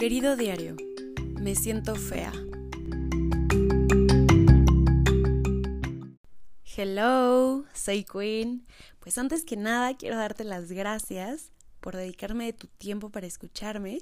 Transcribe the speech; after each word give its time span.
Querido 0.00 0.34
diario, 0.34 0.76
me 1.42 1.54
siento 1.54 1.94
fea. 1.94 2.32
Hello, 6.74 7.66
soy 7.74 8.04
Queen. 8.04 8.66
Pues 9.00 9.18
antes 9.18 9.44
que 9.44 9.58
nada 9.58 9.94
quiero 9.98 10.16
darte 10.16 10.44
las 10.44 10.72
gracias 10.72 11.52
por 11.82 11.96
dedicarme 11.96 12.46
de 12.46 12.54
tu 12.54 12.66
tiempo 12.66 13.10
para 13.10 13.26
escucharme. 13.26 13.98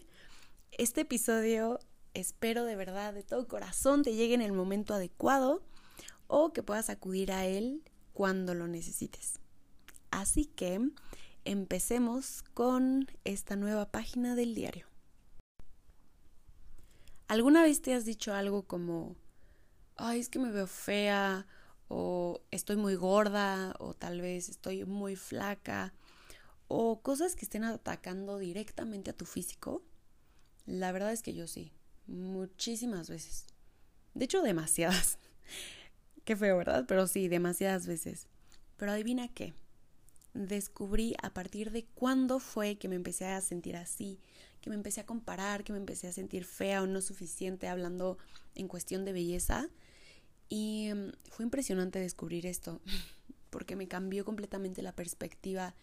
Este 0.71 1.01
episodio 1.01 1.81
espero 2.15 2.65
de 2.65 2.77
verdad, 2.77 3.13
de 3.13 3.25
todo 3.25 3.49
corazón, 3.49 4.05
te 4.05 4.15
llegue 4.15 4.35
en 4.35 4.43
el 4.43 4.53
momento 4.53 4.95
adecuado 4.95 5.65
o 6.29 6.53
que 6.53 6.63
puedas 6.63 6.91
acudir 6.91 7.33
a 7.33 7.45
él 7.45 7.83
cuando 8.13 8.55
lo 8.55 8.69
necesites. 8.69 9.41
Así 10.13 10.45
que 10.45 10.81
empecemos 11.45 12.45
con 12.55 13.09
esta 13.25 13.57
nueva 13.57 13.91
página 13.91 14.37
del 14.37 14.55
diario. 14.55 14.88
¿Alguna 17.29 17.63
vez 17.63 17.83
te 17.83 17.93
has 17.93 18.07
dicho 18.07 18.33
algo 18.33 18.67
como, 18.67 19.15
ay, 19.97 20.19
es 20.21 20.31
que 20.31 20.39
me 20.39 20.51
veo 20.51 20.67
fea, 20.67 21.47
o 21.89 22.41
estoy 22.51 22.77
muy 22.77 22.95
gorda, 22.95 23.75
o 23.79 23.93
tal 23.93 24.23
vez 24.23 24.49
estoy 24.49 24.87
muy 24.87 25.15
flaca, 25.15 25.93
o 26.69 27.03
cosas 27.03 27.37
que 27.37 27.45
estén 27.45 27.65
atacando 27.65 28.39
directamente 28.39 29.11
a 29.11 29.17
tu 29.17 29.27
físico? 29.27 29.83
La 30.65 30.91
verdad 30.91 31.13
es 31.13 31.23
que 31.23 31.35
yo 31.35 31.47
sí, 31.47 31.75
muchísimas 32.07 33.11
veces. 33.11 33.45
De 34.15 34.25
hecho, 34.25 34.41
demasiadas. 34.41 35.19
Qué 36.25 36.35
feo, 36.35 36.57
¿verdad? 36.57 36.87
Pero 36.89 37.07
sí, 37.07 37.29
demasiadas 37.29 37.87
veces. 37.87 38.27
Pero 38.79 38.93
adivina 38.93 39.29
qué. 39.29 39.53
Descubrí 40.39 41.17
a 41.21 41.35
partir 41.35 41.73
de 41.73 41.85
cuándo 41.97 42.39
fue 42.39 42.77
que 42.77 42.87
me 42.87 42.95
empecé 42.95 43.27
a 43.27 43.41
sentir 43.41 43.77
así, 43.77 44.21
que 44.61 44.71
me 44.71 44.77
empecé 44.77 45.01
a 45.01 45.07
comparar, 45.07 45.65
que 45.65 45.73
me 45.73 45.81
empecé 45.81 46.07
a 46.07 46.13
sentir 46.13 46.45
fea 46.45 46.81
o 46.81 46.87
no 46.87 47.01
suficiente 47.01 47.67
hablando 47.67 48.19
en 48.55 48.69
cuestión 48.69 49.05
de 49.05 49.13
belleza. 49.13 49.69
Y 50.49 50.91
mm, 50.95 51.11
fue 51.29 51.45
impresionante 51.45 51.99
descubrir 51.99 52.47
esto, 52.47 52.81
porque 53.51 53.75
me 53.75 53.89
cambió 53.89 54.25
completamente 54.25 54.81
la 54.81 54.93
perspectiva 54.93 55.75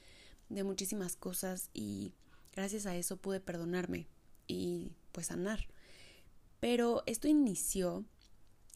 de 0.48 0.64
muchísimas 0.64 1.18
cosas 1.18 1.70
y 1.74 2.14
gracias 2.54 2.86
a 2.86 2.96
eso 2.96 3.18
pude 3.18 3.42
perdonarme 3.42 4.08
y 4.48 4.94
pues 5.12 5.28
sanar. 5.28 5.68
Pero 6.62 7.04
esto 7.08 7.28
inició 7.28 8.06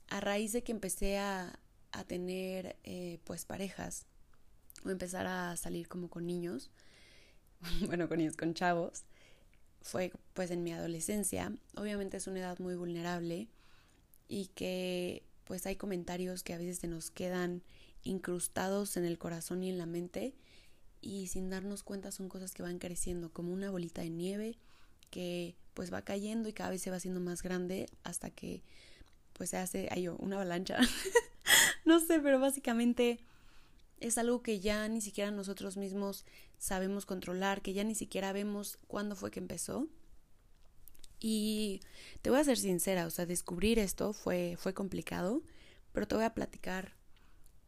a 0.10 0.20
raíz 0.20 0.52
de 0.52 0.62
que 0.62 0.74
empecé 0.74 1.20
a, 1.20 1.58
a 1.94 2.04
tener 2.04 2.76
eh, 2.84 3.20
pues 3.24 3.46
parejas 3.46 4.09
o 4.86 4.90
empezar 4.90 5.28
a 5.28 5.56
salir 5.58 5.88
como 5.88 6.10
con 6.10 6.26
niños, 6.26 6.70
bueno, 7.88 8.08
con 8.08 8.18
niños, 8.18 8.38
con 8.38 8.54
chavos 8.54 9.04
fue 9.82 10.12
pues 10.34 10.52
en 10.52 10.64
mi 10.64 10.74
adolescencia. 10.74 11.54
Obviamente 11.76 12.18
es 12.18 12.28
una 12.28 12.40
edad 12.40 12.60
muy 12.60 12.76
vulnerable 12.76 13.48
y 14.28 14.48
que 14.48 15.24
pues 15.46 15.66
hay 15.66 15.76
comentarios 15.76 16.44
que 16.44 16.54
a 16.54 16.58
veces 16.58 16.80
se 16.80 16.88
nos 16.88 17.12
quedan 17.12 17.64
incrustados 18.04 18.98
en 18.98 19.06
el 19.06 19.18
corazón 19.18 19.64
y 19.64 19.70
en 19.70 19.78
la 19.78 19.86
mente 19.86 20.36
y 21.02 21.28
sin 21.28 21.50
darnos 21.50 21.84
cuenta 21.84 22.12
son 22.12 22.30
cosas 22.30 22.54
que 22.54 22.64
van 22.64 22.78
creciendo 22.78 23.32
como 23.32 23.54
una 23.54 23.72
bolita 23.72 24.02
de 24.02 24.10
nieve 24.10 24.58
que 25.10 25.56
pues 25.74 25.92
va 25.92 26.02
cayendo 26.04 26.50
y 26.50 26.54
cada 26.54 26.70
vez 26.70 26.82
se 26.82 26.92
va 26.92 26.98
haciendo 26.98 27.20
más 27.20 27.42
grande 27.42 27.88
hasta 28.04 28.30
que 28.30 28.62
pues 29.34 29.50
se 29.52 29.58
hace, 29.58 29.88
ay 29.92 30.08
una 30.08 30.36
avalancha. 30.36 30.78
no 31.86 32.00
sé, 32.00 32.20
pero 32.20 32.40
básicamente 32.40 33.20
es 34.00 34.18
algo 34.18 34.42
que 34.42 34.60
ya 34.60 34.88
ni 34.88 35.02
siquiera 35.02 35.32
nosotros 35.32 35.78
mismos 35.78 36.26
sabemos 36.58 37.06
controlar, 37.06 37.62
que 37.62 37.74
ya 37.74 37.84
ni 37.84 37.96
siquiera 37.96 38.34
vemos 38.34 38.78
cuándo 38.88 39.16
fue 39.16 39.32
que 39.32 39.40
empezó. 39.40 39.88
Y 41.20 41.82
te 42.22 42.30
voy 42.30 42.40
a 42.40 42.44
ser 42.44 42.58
sincera, 42.58 43.06
o 43.06 43.10
sea, 43.10 43.26
descubrir 43.26 43.78
esto 43.80 44.14
fue, 44.14 44.56
fue 44.58 44.74
complicado, 44.74 45.44
pero 45.92 46.08
te 46.08 46.16
voy 46.16 46.24
a 46.24 46.34
platicar 46.34 46.96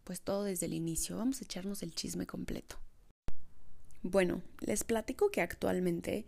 pues 0.03 0.21
todo 0.21 0.43
desde 0.43 0.67
el 0.67 0.73
inicio. 0.73 1.17
Vamos 1.17 1.41
a 1.41 1.43
echarnos 1.43 1.83
el 1.83 1.93
chisme 1.93 2.25
completo. 2.25 2.77
Bueno, 4.03 4.41
les 4.59 4.83
platico 4.83 5.29
que 5.31 5.41
actualmente 5.41 6.25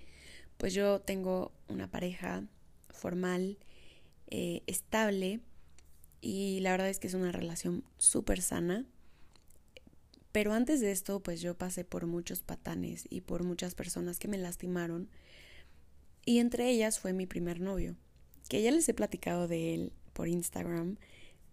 pues 0.58 0.74
yo 0.74 1.02
tengo 1.02 1.52
una 1.68 1.90
pareja 1.90 2.44
formal, 2.90 3.58
eh, 4.28 4.62
estable, 4.68 5.42
y 6.24 6.62
la 6.62 6.72
verdad 6.72 6.88
es 6.88 7.00
que 7.00 7.08
es 7.08 7.16
una 7.16 7.34
relación 7.34 7.84
súper 7.98 8.42
sana. 8.42 8.86
Pero 10.34 10.52
antes 10.52 10.82
de 10.82 10.92
esto, 10.92 11.22
pues 11.22 11.42
yo 11.42 11.56
pasé 11.56 11.86
por 11.86 12.08
muchos 12.08 12.42
patanes 12.42 13.06
y 13.12 13.22
por 13.22 13.44
muchas 13.44 13.76
personas 13.76 14.18
que 14.18 14.28
me 14.28 14.40
lastimaron. 14.40 15.08
Y 16.26 16.40
entre 16.40 16.70
ellas 16.70 17.00
fue 17.00 17.14
mi 17.14 17.28
primer 17.28 17.62
novio, 17.62 17.96
que 18.50 18.64
ya 18.64 18.72
les 18.72 18.90
he 18.90 18.96
platicado 18.96 19.48
de 19.48 19.76
él 19.76 19.94
por 20.14 20.28
Instagram. 20.28 20.98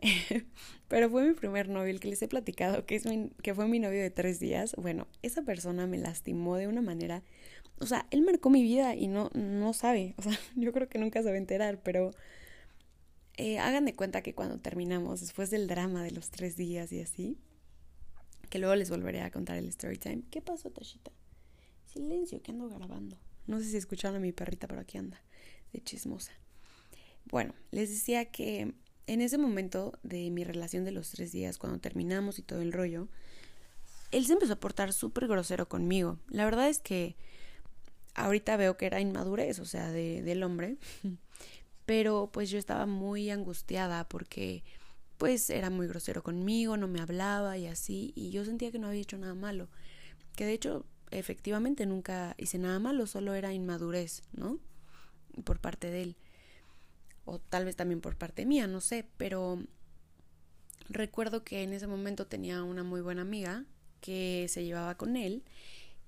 pero 0.88 1.10
fue 1.10 1.28
mi 1.28 1.34
primer 1.34 1.68
novio, 1.68 1.90
el 1.90 2.00
que 2.00 2.08
les 2.08 2.22
he 2.22 2.28
platicado, 2.28 2.86
que, 2.86 2.96
es 2.96 3.04
que 3.42 3.54
fue 3.54 3.68
mi 3.68 3.80
novio 3.80 4.00
de 4.00 4.10
tres 4.10 4.40
días. 4.40 4.74
Bueno, 4.78 5.06
esa 5.20 5.42
persona 5.42 5.86
me 5.86 5.98
lastimó 5.98 6.56
de 6.56 6.66
una 6.66 6.80
manera. 6.80 7.22
O 7.80 7.86
sea, 7.86 8.06
él 8.10 8.22
marcó 8.22 8.48
mi 8.48 8.62
vida 8.62 8.94
y 8.94 9.08
no, 9.08 9.28
no 9.34 9.74
sabe. 9.74 10.14
O 10.16 10.22
sea, 10.22 10.32
yo 10.56 10.72
creo 10.72 10.88
que 10.88 10.98
nunca 10.98 11.22
se 11.22 11.28
va 11.28 11.34
a 11.34 11.38
enterar, 11.38 11.82
pero 11.82 12.12
eh, 13.36 13.58
hagan 13.58 13.84
de 13.84 13.94
cuenta 13.94 14.22
que 14.22 14.34
cuando 14.34 14.58
terminamos, 14.58 15.20
después 15.20 15.50
del 15.50 15.66
drama 15.66 16.02
de 16.02 16.12
los 16.12 16.30
tres 16.30 16.56
días 16.56 16.90
y 16.92 17.02
así, 17.02 17.36
que 18.50 18.58
luego 18.58 18.74
les 18.74 18.90
volveré 18.90 19.22
a 19.22 19.30
contar 19.30 19.56
el 19.56 19.68
story 19.68 19.96
time. 19.96 20.22
¿Qué 20.30 20.42
pasó, 20.42 20.70
Tashita? 20.70 21.12
Silencio, 21.86 22.42
que 22.42 22.50
ando 22.50 22.68
grabando. 22.68 23.16
No 23.46 23.58
sé 23.60 23.66
si 23.66 23.76
escucharon 23.76 24.16
a 24.16 24.20
mi 24.20 24.32
perrita, 24.32 24.66
pero 24.66 24.80
aquí 24.80 24.98
anda, 24.98 25.22
de 25.72 25.80
chismosa. 25.82 26.32
Bueno, 27.24 27.54
les 27.70 27.90
decía 27.90 28.26
que 28.26 28.74
en 29.06 29.20
ese 29.20 29.38
momento 29.38 29.98
de 30.02 30.30
mi 30.30 30.44
relación 30.44 30.84
de 30.84 30.92
los 30.92 31.10
tres 31.10 31.32
días, 31.32 31.58
cuando 31.58 31.78
terminamos 31.80 32.38
y 32.38 32.42
todo 32.42 32.60
el 32.60 32.72
rollo, 32.72 33.08
él 34.10 34.26
se 34.26 34.32
empezó 34.32 34.54
a 34.54 34.60
portar 34.60 34.92
súper 34.92 35.28
grosero 35.28 35.68
conmigo. 35.68 36.18
La 36.28 36.44
verdad 36.44 36.68
es 36.68 36.80
que 36.80 37.16
ahorita 38.14 38.56
veo 38.56 38.76
que 38.76 38.86
era 38.86 39.00
inmadurez, 39.00 39.60
o 39.60 39.64
sea, 39.64 39.90
de, 39.90 40.22
del 40.22 40.42
hombre. 40.42 40.76
Pero 41.86 42.30
pues 42.32 42.50
yo 42.50 42.58
estaba 42.58 42.86
muy 42.86 43.30
angustiada 43.30 44.08
porque 44.08 44.62
pues 45.20 45.50
era 45.50 45.68
muy 45.68 45.86
grosero 45.86 46.22
conmigo, 46.22 46.78
no 46.78 46.88
me 46.88 46.98
hablaba 46.98 47.58
y 47.58 47.66
así, 47.66 48.14
y 48.16 48.30
yo 48.30 48.42
sentía 48.46 48.72
que 48.72 48.78
no 48.78 48.86
había 48.88 49.02
hecho 49.02 49.18
nada 49.18 49.34
malo, 49.34 49.68
que 50.34 50.46
de 50.46 50.54
hecho 50.54 50.86
efectivamente 51.10 51.84
nunca 51.84 52.34
hice 52.38 52.56
nada 52.56 52.78
malo, 52.78 53.06
solo 53.06 53.34
era 53.34 53.52
inmadurez, 53.52 54.22
¿no? 54.32 54.58
Por 55.44 55.60
parte 55.60 55.90
de 55.90 56.00
él, 56.00 56.16
o 57.26 57.38
tal 57.38 57.66
vez 57.66 57.76
también 57.76 58.00
por 58.00 58.16
parte 58.16 58.46
mía, 58.46 58.66
no 58.66 58.80
sé, 58.80 59.06
pero 59.18 59.62
recuerdo 60.88 61.44
que 61.44 61.64
en 61.64 61.74
ese 61.74 61.86
momento 61.86 62.26
tenía 62.26 62.62
una 62.62 62.82
muy 62.82 63.02
buena 63.02 63.20
amiga 63.20 63.66
que 64.00 64.46
se 64.48 64.64
llevaba 64.64 64.96
con 64.96 65.18
él 65.18 65.44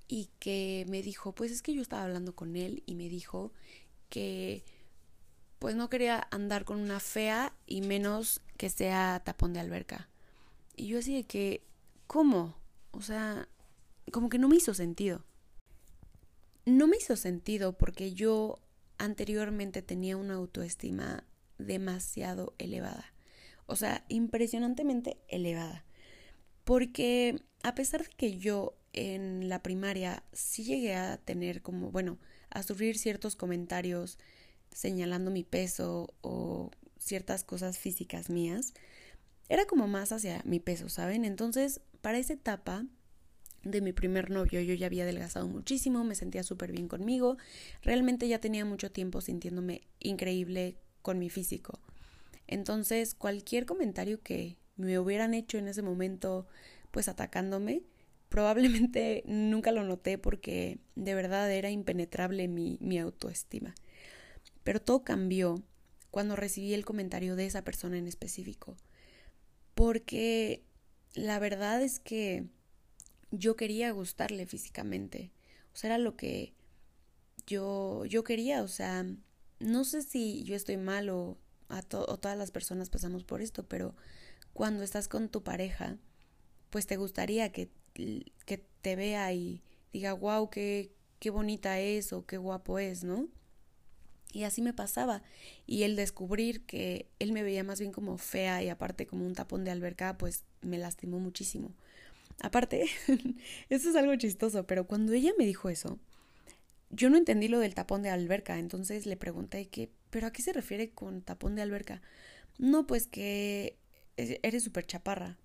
y 0.09 0.31
que 0.39 0.87
me 0.89 1.03
dijo, 1.03 1.35
pues 1.35 1.53
es 1.53 1.61
que 1.61 1.75
yo 1.75 1.83
estaba 1.83 2.05
hablando 2.05 2.35
con 2.35 2.57
él 2.57 2.83
y 2.87 2.95
me 2.95 3.11
dijo 3.11 3.53
que 4.09 4.65
pues 5.59 5.77
no 5.77 5.89
quería 5.91 6.27
andar 6.31 6.65
con 6.65 6.81
una 6.81 6.99
fea 6.99 7.55
y 7.67 7.83
menos 7.83 8.41
que 8.63 8.71
sea 8.71 9.21
tapón 9.25 9.53
de 9.53 9.59
alberca. 9.59 10.09
Y 10.77 10.87
yo 10.87 11.01
así 11.01 11.17
de 11.17 11.25
que, 11.25 11.65
¿cómo? 12.07 12.55
O 12.93 13.03
sea, 13.03 13.49
como 14.13 14.29
que 14.29 14.39
no 14.39 14.49
me 14.49 14.55
hizo 14.55 14.73
sentido. 14.73 15.25
No 16.65 16.87
me 16.87 16.97
hizo 16.97 17.17
sentido 17.17 17.77
porque 17.77 18.15
yo 18.15 18.61
anteriormente 18.99 19.83
tenía 19.83 20.17
una 20.17 20.35
autoestima 20.35 21.25
demasiado 21.59 22.55
elevada. 22.59 23.13
O 23.67 23.75
sea, 23.75 24.05
impresionantemente 24.09 25.19
elevada. 25.27 25.85
Porque 26.63 27.43
a 27.65 27.75
pesar 27.75 28.05
de 28.05 28.11
que 28.11 28.39
yo 28.39 28.77
en 28.93 29.49
la 29.49 29.61
primaria 29.61 30.23
sí 30.33 30.63
llegué 30.63 30.95
a 30.95 31.17
tener 31.17 31.63
como, 31.63 31.91
bueno, 31.91 32.17
a 32.49 32.63
sufrir 32.63 32.97
ciertos 32.97 33.35
comentarios 33.35 34.21
señalando 34.71 35.33
mi 35.33 35.43
peso 35.43 36.15
o 36.21 36.71
ciertas 37.03 37.45
cosas 37.45 37.79
físicas 37.79 38.31
mías, 38.31 38.75
era 39.49 39.67
como 39.67 39.87
más 39.87 40.13
hacia 40.13 40.43
mi 40.45 40.61
peso, 40.61 40.89
¿saben? 40.89 41.25
Entonces, 41.25 41.81
para 42.01 42.19
esa 42.19 42.33
etapa 42.33 42.87
de 43.65 43.81
mi 43.81 43.93
primer 43.93 44.31
novio 44.31 44.61
yo 44.61 44.75
ya 44.75 44.87
había 44.87 45.05
adelgazado 45.05 45.47
muchísimo, 45.47 46.05
me 46.05 46.15
sentía 46.15 46.43
súper 46.43 46.73
bien 46.73 46.89
conmigo, 46.89 47.37
realmente 47.83 48.27
ya 48.29 48.41
tenía 48.41 48.65
mucho 48.65 48.91
tiempo 48.91 49.21
sintiéndome 49.21 49.83
increíble 50.01 50.77
con 51.03 51.19
mi 51.19 51.31
físico. 51.31 51.81
Entonces, 52.47 53.15
cualquier 53.15 53.67
comentario 53.67 54.21
que 54.21 54.59
me 54.77 54.99
hubieran 54.99 55.35
hecho 55.35 55.59
en 55.59 55.69
ese 55.69 55.83
momento, 55.83 56.47
pues 56.91 57.09
atacándome, 57.09 57.83
probablemente 58.29 59.23
nunca 59.27 59.73
lo 59.73 59.85
noté 59.85 60.19
porque 60.19 60.79
de 60.97 61.15
verdad 61.15 61.51
era 61.53 61.71
impenetrable 61.71 62.49
mi, 62.49 62.79
mi 62.81 62.99
autoestima. 62.99 63.75
Pero 64.65 64.81
todo 64.81 65.05
cambió 65.05 65.63
cuando 66.13 66.37
recibí 66.37 66.75
el 66.75 66.85
comentario 66.85 67.35
de 67.37 67.47
esa 67.47 67.65
persona 67.65 67.97
en 67.97 68.07
específico. 68.07 68.77
Porque 69.75 70.63
la 71.15 71.39
verdad 71.39 71.83
es 71.83 71.99
que 71.99 72.45
yo 73.31 73.57
quería 73.57 73.91
gustarle 73.93 74.47
físicamente. 74.47 75.33
O 75.73 75.77
sea, 75.77 75.89
era 75.89 75.99
lo 75.99 76.15
que 76.15 76.55
yo, 77.47 78.05
yo 78.05 78.25
quería. 78.25 78.63
O 78.63 78.69
sea, 78.69 79.07
no 79.59 79.85
sé 79.85 80.03
si 80.03 80.45
yo 80.45 80.55
estoy 80.55 80.77
mal 80.77 81.09
o, 81.09 81.39
a 81.71 81.79
o 81.79 82.19
todas 82.19 82.37
las 82.37 82.51
personas 82.51 82.91
pasamos 82.91 83.25
por 83.25 83.41
esto, 83.41 83.67
pero 83.67 83.97
cuando 84.53 84.83
estás 84.83 85.09
con 85.09 85.31
tu 85.31 85.43
pareja, 85.43 85.97
pues 86.69 86.87
te 86.87 86.99
gustaría 86.99 87.53
que, 87.53 87.71
que 87.95 88.59
te 88.83 88.97
vea 88.97 89.33
y 89.33 89.63
diga, 89.95 90.13
wow, 90.13 90.51
qué, 90.51 90.93
qué 91.21 91.31
bonita 91.31 91.81
es 91.81 92.13
o 92.13 92.27
qué 92.27 92.37
guapo 92.37 92.79
es, 92.79 93.03
¿no? 93.03 93.29
Y 94.33 94.45
así 94.45 94.63
me 94.63 94.73
pasaba. 94.73 95.23
Y 95.67 95.83
el 95.83 95.95
descubrir 95.95 96.65
que 96.65 97.07
él 97.19 97.33
me 97.33 97.43
veía 97.43 97.65
más 97.65 97.79
bien 97.81 97.93
como 97.93 98.17
fea 98.19 98.63
y 98.63 98.69
aparte 98.69 99.07
como 99.07 99.27
un 99.27 99.35
tapón 99.35 99.65
de 99.65 99.71
alberca, 99.71 100.17
pues 100.17 100.45
me 100.63 100.79
lastimó 100.79 101.19
muchísimo. 101.19 101.73
Aparte, 102.41 102.87
esto 103.69 103.91
es 103.91 103.97
algo 103.97 104.17
chistoso, 104.17 104.67
pero 104.67 104.87
cuando 104.87 105.13
ella 105.13 105.33
me 105.39 105.47
dijo 105.47 105.69
eso, 105.69 105.99
yo 106.91 107.11
no 107.11 107.17
entendí 107.17 107.49
lo 107.49 107.59
del 107.59 107.75
tapón 107.75 108.03
de 108.03 108.11
alberca, 108.11 108.59
entonces 108.59 109.07
le 109.07 109.17
pregunté 109.17 109.69
que, 109.69 109.91
¿pero 110.11 110.27
a 110.27 110.33
qué 110.33 110.43
se 110.43 110.53
refiere 110.53 110.91
con 110.91 111.23
tapón 111.23 111.55
de 111.55 111.63
alberca? 111.63 112.03
No, 112.59 112.87
pues 112.87 113.07
que 113.07 113.79
eres 114.17 114.65
súper 114.65 114.87
chaparra. 114.87 115.39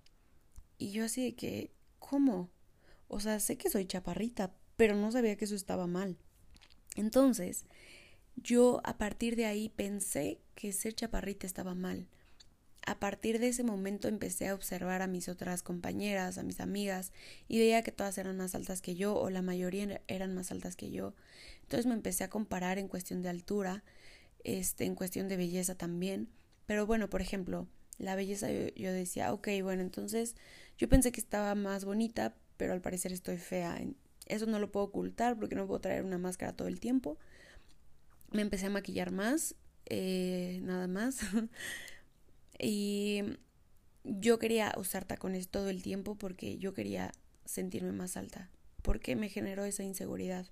Y 0.78 0.90
yo 0.92 1.04
así 1.04 1.22
de 1.24 1.34
que, 1.34 1.70
¿cómo? 1.98 2.50
O 3.08 3.20
sea, 3.20 3.40
sé 3.40 3.56
que 3.56 3.70
soy 3.70 3.86
chaparrita, 3.86 4.52
pero 4.76 4.94
no 4.94 5.10
sabía 5.10 5.36
que 5.36 5.46
eso 5.46 5.54
estaba 5.54 5.86
mal. 5.86 6.16
Entonces, 6.96 7.64
yo 8.42 8.80
a 8.84 8.98
partir 8.98 9.36
de 9.36 9.46
ahí 9.46 9.68
pensé 9.68 10.40
que 10.54 10.72
ser 10.72 10.94
chaparrita 10.94 11.46
estaba 11.46 11.74
mal. 11.74 12.06
A 12.86 12.98
partir 12.98 13.38
de 13.38 13.48
ese 13.48 13.64
momento 13.64 14.08
empecé 14.08 14.48
a 14.48 14.54
observar 14.54 15.02
a 15.02 15.06
mis 15.06 15.28
otras 15.28 15.62
compañeras, 15.62 16.38
a 16.38 16.42
mis 16.42 16.60
amigas, 16.60 17.12
y 17.46 17.58
veía 17.58 17.82
que 17.82 17.92
todas 17.92 18.16
eran 18.16 18.36
más 18.36 18.54
altas 18.54 18.80
que 18.80 18.94
yo, 18.94 19.14
o 19.14 19.28
la 19.30 19.42
mayoría 19.42 20.00
eran 20.08 20.34
más 20.34 20.50
altas 20.50 20.76
que 20.76 20.90
yo. 20.90 21.14
Entonces 21.62 21.86
me 21.86 21.94
empecé 21.94 22.24
a 22.24 22.30
comparar 22.30 22.78
en 22.78 22.88
cuestión 22.88 23.20
de 23.20 23.28
altura, 23.28 23.84
este, 24.44 24.84
en 24.84 24.94
cuestión 24.94 25.28
de 25.28 25.36
belleza 25.36 25.74
también. 25.74 26.28
Pero 26.66 26.86
bueno, 26.86 27.10
por 27.10 27.20
ejemplo, 27.20 27.68
la 27.98 28.14
belleza 28.14 28.50
yo, 28.50 28.68
yo 28.74 28.92
decía, 28.92 29.32
ok, 29.32 29.48
bueno, 29.62 29.82
entonces 29.82 30.34
yo 30.78 30.88
pensé 30.88 31.12
que 31.12 31.20
estaba 31.20 31.54
más 31.54 31.84
bonita, 31.84 32.36
pero 32.56 32.72
al 32.72 32.80
parecer 32.80 33.12
estoy 33.12 33.36
fea. 33.36 33.78
Eso 34.26 34.46
no 34.46 34.58
lo 34.58 34.72
puedo 34.72 34.86
ocultar 34.86 35.38
porque 35.38 35.56
no 35.56 35.66
puedo 35.66 35.80
traer 35.80 36.04
una 36.04 36.18
máscara 36.18 36.54
todo 36.54 36.68
el 36.68 36.80
tiempo 36.80 37.18
me 38.30 38.42
empecé 38.42 38.66
a 38.66 38.70
maquillar 38.70 39.10
más, 39.10 39.54
eh, 39.86 40.60
nada 40.62 40.86
más. 40.86 41.20
y 42.58 43.22
yo 44.04 44.38
quería 44.38 44.74
usar 44.76 45.04
tacones 45.04 45.48
todo 45.48 45.68
el 45.68 45.82
tiempo 45.82 46.16
porque 46.16 46.58
yo 46.58 46.74
quería 46.74 47.12
sentirme 47.44 47.92
más 47.92 48.16
alta, 48.16 48.50
porque 48.82 49.16
me 49.16 49.28
generó 49.28 49.64
esa 49.64 49.82
inseguridad. 49.82 50.46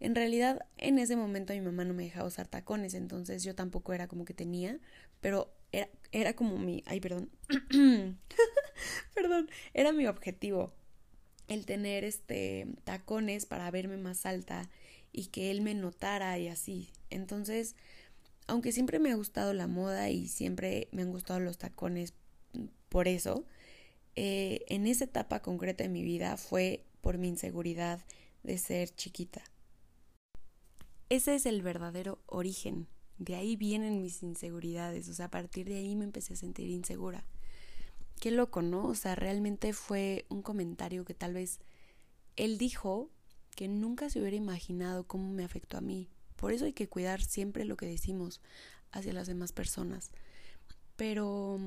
En 0.00 0.14
realidad, 0.14 0.66
en 0.76 0.98
ese 0.98 1.16
momento 1.16 1.52
mi 1.52 1.60
mamá 1.60 1.84
no 1.84 1.92
me 1.92 2.04
dejaba 2.04 2.28
usar 2.28 2.46
tacones, 2.46 2.94
entonces 2.94 3.42
yo 3.42 3.54
tampoco 3.54 3.92
era 3.92 4.06
como 4.06 4.24
que 4.24 4.34
tenía, 4.34 4.78
pero 5.20 5.52
era, 5.72 5.88
era 6.12 6.34
como 6.34 6.56
mi... 6.56 6.84
Ay, 6.86 7.00
perdón. 7.00 7.30
perdón, 9.14 9.50
era 9.74 9.92
mi 9.92 10.06
objetivo 10.06 10.72
el 11.48 11.64
tener 11.66 12.04
este 12.04 12.66
tacones 12.84 13.46
para 13.46 13.70
verme 13.70 13.96
más 13.96 14.26
alta 14.26 14.68
y 15.12 15.26
que 15.26 15.50
él 15.50 15.62
me 15.62 15.74
notara 15.74 16.38
y 16.38 16.48
así. 16.48 16.90
Entonces, 17.10 17.74
aunque 18.46 18.72
siempre 18.72 18.98
me 18.98 19.12
ha 19.12 19.16
gustado 19.16 19.52
la 19.52 19.66
moda 19.66 20.10
y 20.10 20.28
siempre 20.28 20.88
me 20.92 21.02
han 21.02 21.10
gustado 21.10 21.40
los 21.40 21.58
tacones 21.58 22.14
por 22.88 23.08
eso, 23.08 23.44
eh, 24.16 24.64
en 24.68 24.86
esa 24.86 25.04
etapa 25.04 25.42
concreta 25.42 25.84
de 25.84 25.90
mi 25.90 26.02
vida 26.02 26.36
fue 26.36 26.84
por 27.00 27.18
mi 27.18 27.28
inseguridad 27.28 28.04
de 28.42 28.58
ser 28.58 28.94
chiquita. 28.94 29.42
Ese 31.08 31.34
es 31.34 31.46
el 31.46 31.62
verdadero 31.62 32.18
origen. 32.26 32.88
De 33.18 33.34
ahí 33.34 33.56
vienen 33.56 34.02
mis 34.02 34.22
inseguridades. 34.22 35.08
O 35.08 35.14
sea, 35.14 35.26
a 35.26 35.30
partir 35.30 35.68
de 35.68 35.76
ahí 35.76 35.96
me 35.96 36.04
empecé 36.04 36.34
a 36.34 36.36
sentir 36.36 36.68
insegura. 36.68 37.24
Qué 38.20 38.30
loco, 38.30 38.62
¿no? 38.62 38.86
O 38.86 38.94
sea, 38.94 39.14
realmente 39.14 39.72
fue 39.72 40.26
un 40.28 40.42
comentario 40.42 41.04
que 41.04 41.14
tal 41.14 41.34
vez 41.34 41.60
él 42.36 42.58
dijo 42.58 43.10
que 43.58 43.66
nunca 43.66 44.08
se 44.08 44.20
hubiera 44.20 44.36
imaginado 44.36 45.02
cómo 45.02 45.32
me 45.32 45.42
afectó 45.42 45.78
a 45.78 45.80
mí. 45.80 46.08
Por 46.36 46.52
eso 46.52 46.64
hay 46.64 46.72
que 46.72 46.88
cuidar 46.88 47.20
siempre 47.20 47.64
lo 47.64 47.76
que 47.76 47.86
decimos 47.86 48.40
hacia 48.92 49.12
las 49.12 49.26
demás 49.26 49.50
personas. 49.50 50.12
Pero 50.94 51.58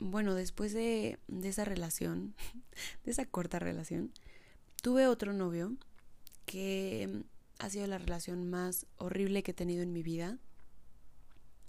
bueno, 0.00 0.34
después 0.34 0.72
de, 0.72 1.20
esa 1.44 1.64
relación, 1.64 2.34
de 3.04 3.12
esa 3.12 3.26
corta 3.26 3.60
relación, 3.60 4.10
tuve 4.82 5.06
otro 5.06 5.32
novio 5.32 5.76
que 6.46 7.22
ha 7.60 7.70
sido 7.70 7.86
la 7.86 7.98
relación 7.98 8.50
más 8.50 8.84
horrible 8.96 9.44
que 9.44 9.52
he 9.52 9.54
tenido 9.54 9.84
en 9.84 9.92
mi 9.92 10.02
vida. 10.02 10.36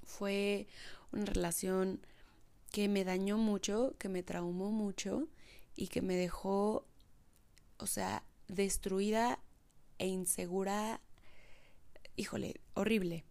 Fue 0.02 0.66
una 1.12 1.26
relación 1.26 2.02
que 2.72 2.88
me 2.88 3.04
dañó 3.04 3.38
mucho, 3.38 3.94
que 4.00 4.10
me 4.10 4.24
traumó 4.24 4.72
mucho 4.72 5.28
y 5.76 5.90
que 5.90 6.02
me 6.02 6.16
dejó, 6.16 6.88
o 7.78 7.86
sea, 7.86 8.24
destruida 8.50 9.40
e 9.98 10.08
insegura, 10.08 11.02
híjole, 12.16 12.60
horrible. 12.74 13.26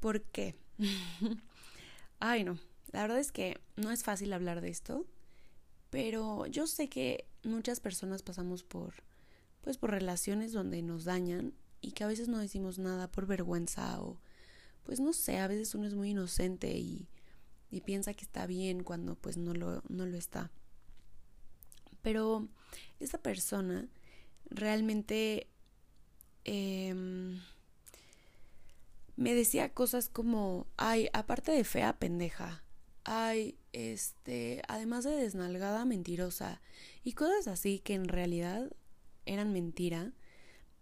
¿Por 0.00 0.22
qué? 0.22 0.56
Ay, 2.20 2.44
no. 2.44 2.58
La 2.92 3.02
verdad 3.02 3.18
es 3.18 3.32
que 3.32 3.58
no 3.76 3.90
es 3.90 4.04
fácil 4.04 4.32
hablar 4.32 4.60
de 4.60 4.68
esto, 4.68 5.06
pero 5.90 6.46
yo 6.46 6.66
sé 6.66 6.88
que 6.88 7.26
muchas 7.42 7.80
personas 7.80 8.22
pasamos 8.22 8.62
por 8.62 8.94
pues 9.62 9.78
por 9.78 9.90
relaciones 9.90 10.52
donde 10.52 10.82
nos 10.82 11.04
dañan 11.04 11.54
y 11.80 11.92
que 11.92 12.02
a 12.02 12.08
veces 12.08 12.28
no 12.28 12.38
decimos 12.38 12.78
nada 12.78 13.10
por 13.10 13.26
vergüenza 13.26 14.00
o 14.02 14.18
pues 14.82 14.98
no 14.98 15.12
sé, 15.12 15.38
a 15.38 15.46
veces 15.46 15.74
uno 15.74 15.86
es 15.86 15.94
muy 15.94 16.10
inocente 16.10 16.76
y, 16.76 17.08
y 17.70 17.80
piensa 17.82 18.12
que 18.12 18.24
está 18.24 18.46
bien 18.46 18.82
cuando 18.82 19.14
pues 19.14 19.36
no 19.36 19.54
lo, 19.54 19.82
no 19.88 20.04
lo 20.04 20.16
está. 20.16 20.50
Pero 22.02 22.48
esa 22.98 23.18
persona 23.18 23.88
realmente 24.54 25.48
em, 26.44 27.40
me 29.16 29.34
decía 29.34 29.72
cosas 29.72 30.08
como, 30.08 30.66
ay, 30.76 31.08
aparte 31.12 31.52
de 31.52 31.64
fea, 31.64 31.98
pendeja, 31.98 32.64
ay, 33.04 33.58
este, 33.72 34.62
además 34.68 35.04
de 35.04 35.10
desnalgada, 35.10 35.84
mentirosa, 35.84 36.60
y 37.04 37.12
cosas 37.12 37.48
así 37.48 37.78
que 37.78 37.94
en 37.94 38.08
realidad 38.08 38.70
eran 39.26 39.52
mentira, 39.52 40.12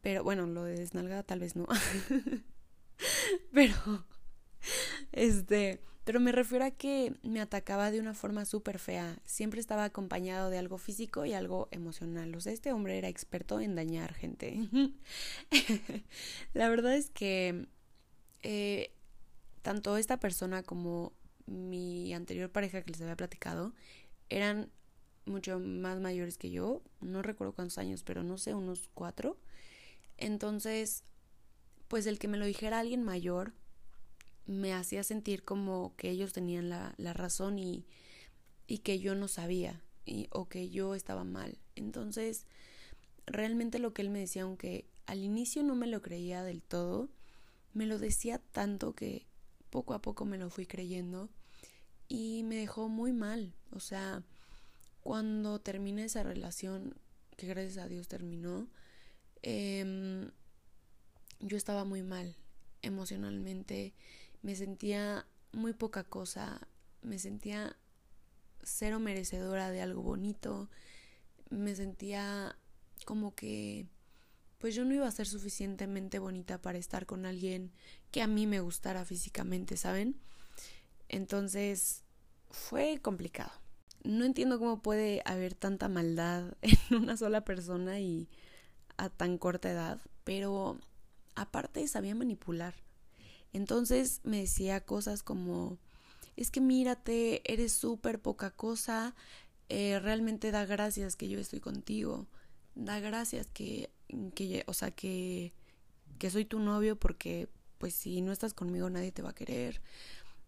pero 0.01 0.25
bueno, 0.25 0.47
lo 0.47 0.65
de 0.65 0.77
desnalgada 0.77 1.23
tal 1.23 1.41
vez 1.41 1.57
no, 1.57 1.67
pero, 3.53 4.07
este, 5.13 5.83
pero 6.11 6.19
me 6.19 6.33
refiero 6.33 6.65
a 6.65 6.73
que 6.73 7.15
me 7.23 7.41
atacaba 7.41 7.93
de 7.93 8.01
una 8.01 8.15
forma 8.15 8.45
súper 8.45 8.81
fea. 8.81 9.21
Siempre 9.25 9.61
estaba 9.61 9.85
acompañado 9.85 10.51
de 10.51 10.59
algo 10.59 10.77
físico 10.77 11.25
y 11.25 11.35
algo 11.35 11.69
emocional. 11.71 12.35
O 12.35 12.41
sea, 12.41 12.53
este 12.53 12.73
hombre 12.73 12.99
era 12.99 13.07
experto 13.07 13.61
en 13.61 13.77
dañar 13.77 14.13
gente. 14.15 14.59
La 16.53 16.69
verdad 16.69 16.97
es 16.97 17.11
que 17.11 17.69
eh, 18.43 18.91
tanto 19.63 19.97
esta 19.99 20.19
persona 20.19 20.65
como 20.65 21.13
mi 21.47 22.13
anterior 22.13 22.51
pareja 22.51 22.83
que 22.83 22.91
les 22.91 23.03
había 23.03 23.15
platicado 23.15 23.73
eran 24.31 24.69
mucho 25.27 25.61
más 25.61 26.01
mayores 26.01 26.39
que 26.39 26.51
yo. 26.51 26.83
No 27.01 27.23
recuerdo 27.23 27.55
cuántos 27.55 27.79
años, 27.79 28.03
pero 28.03 28.25
no 28.25 28.37
sé, 28.37 28.53
unos 28.53 28.91
cuatro. 28.95 29.37
Entonces, 30.17 31.05
pues 31.87 32.07
el 32.07 32.19
que 32.19 32.27
me 32.27 32.37
lo 32.37 32.47
dijera 32.47 32.81
alguien 32.81 33.05
mayor 33.05 33.53
me 34.51 34.75
hacía 34.75 35.05
sentir 35.05 35.45
como 35.45 35.95
que 35.97 36.11
ellos 36.11 36.33
tenían 36.33 36.69
la, 36.69 36.95
la 36.99 37.13
razón 37.13 37.59
y, 37.59 37.87
y, 38.67 38.79
que 38.79 38.99
yo 38.99 39.15
no 39.15 39.29
sabía 39.29 39.83
y, 40.05 40.29
o 40.33 40.49
que 40.49 40.71
yo 40.71 40.95
estaba 40.95 41.25
mal. 41.25 41.59
Entonces, 41.77 42.47
realmente 43.27 43.79
lo 43.79 43.95
que 43.95 44.03
él 44.03 44.11
me 44.11 44.19
decía, 44.19 44.43
aunque 44.43 44.87
al 45.07 45.23
inicio 45.23 45.63
no 45.63 45.77
me 45.77 45.87
lo 45.87 46.03
creía 46.03 46.43
del 46.43 46.63
todo, 46.63 47.09
me 47.75 47.87
lo 47.87 47.99
decía 47.99 48.39
tanto 48.51 48.95
que 48.95 49.27
poco 49.71 49.95
a 49.95 50.03
poco 50.03 50.25
me 50.25 50.37
lo 50.37 50.51
fui 50.51 50.67
creyendo 50.67 51.31
y 52.09 52.43
me 52.43 52.57
dejó 52.57 52.89
muy 52.89 53.13
mal. 53.13 53.55
O 53.71 53.79
sea, 53.79 54.25
cuando 55.03 55.61
terminé 55.61 56.05
esa 56.05 56.25
relación, 56.25 56.97
que 57.37 57.47
gracias 57.47 57.79
a 57.79 57.89
Dios 57.89 58.09
terminó, 58.09 58.67
eh, 59.43 60.29
yo 61.39 61.57
estaba 61.57 61.85
muy 61.85 62.03
mal 62.03 62.37
emocionalmente 62.83 63.95
me 64.43 64.55
sentía 64.57 65.27
muy 65.53 65.73
poca 65.73 66.05
cosa, 66.05 66.67
me 67.03 67.19
sentía 67.19 67.77
cero 68.63 69.01
merecedora 69.01 69.71
de 69.71 69.83
algo 69.83 70.03
bonito, 70.03 70.71
me 71.51 71.75
sentía 71.75 72.57
como 73.05 73.35
que 73.35 73.87
pues 74.59 74.75
yo 74.75 74.85
no 74.85 74.95
iba 74.95 75.09
a 75.09 75.11
ser 75.11 75.27
suficientemente 75.27 76.19
bonita 76.19 76.61
para 76.61 76.77
estar 76.77 77.07
con 77.07 77.25
alguien 77.25 77.73
que 78.11 78.21
a 78.21 78.27
mí 78.27 78.47
me 78.47 78.61
gustara 78.61 79.07
físicamente, 79.07 79.79
¿saben? 79.79 80.21
Entonces 81.09 82.05
fue 82.51 82.99
complicado. 83.01 83.53
No 84.05 84.25
entiendo 84.25 84.59
cómo 84.59 84.83
puede 84.83 85.23
haber 85.25 85.55
tanta 85.55 85.89
maldad 85.89 86.57
en 86.63 86.97
una 86.97 87.17
sola 87.17 87.43
persona 87.43 88.01
y 88.01 88.29
a 88.99 89.09
tan 89.09 89.39
corta 89.39 89.71
edad, 89.71 90.01
pero 90.25 90.79
aparte 91.35 91.87
sabía 91.89 92.15
manipular 92.15 92.75
Entonces 93.53 94.21
me 94.25 94.41
decía 94.41 94.81
cosas 94.81 95.23
como, 95.23 95.79
es 96.37 96.51
que 96.51 96.61
mírate, 96.61 97.43
eres 97.53 97.73
súper 97.73 98.21
poca 98.21 98.51
cosa, 98.51 99.15
eh, 99.69 99.99
realmente 100.01 100.51
da 100.51 100.65
gracias 100.67 101.17
que 101.17 101.29
yo 101.29 101.39
estoy 101.39 101.61
contigo, 101.61 102.27
da 102.75 103.01
gracias 103.01 103.49
que, 103.53 103.91
que 104.35 104.65
o 104.67 104.75
sea, 104.75 104.91
que, 104.91 105.53
que 106.19 106.31
soy 106.31 106.45
tu 106.45 106.59
novio 106.61 106.97
porque 106.97 107.49
pues 107.79 107.95
si 107.95 108.21
no 108.21 108.31
estás 108.33 108.53
conmigo 108.55 108.91
nadie 108.91 109.13
te 109.13 109.23
va 109.23 109.31
a 109.31 109.35
querer. 109.35 109.81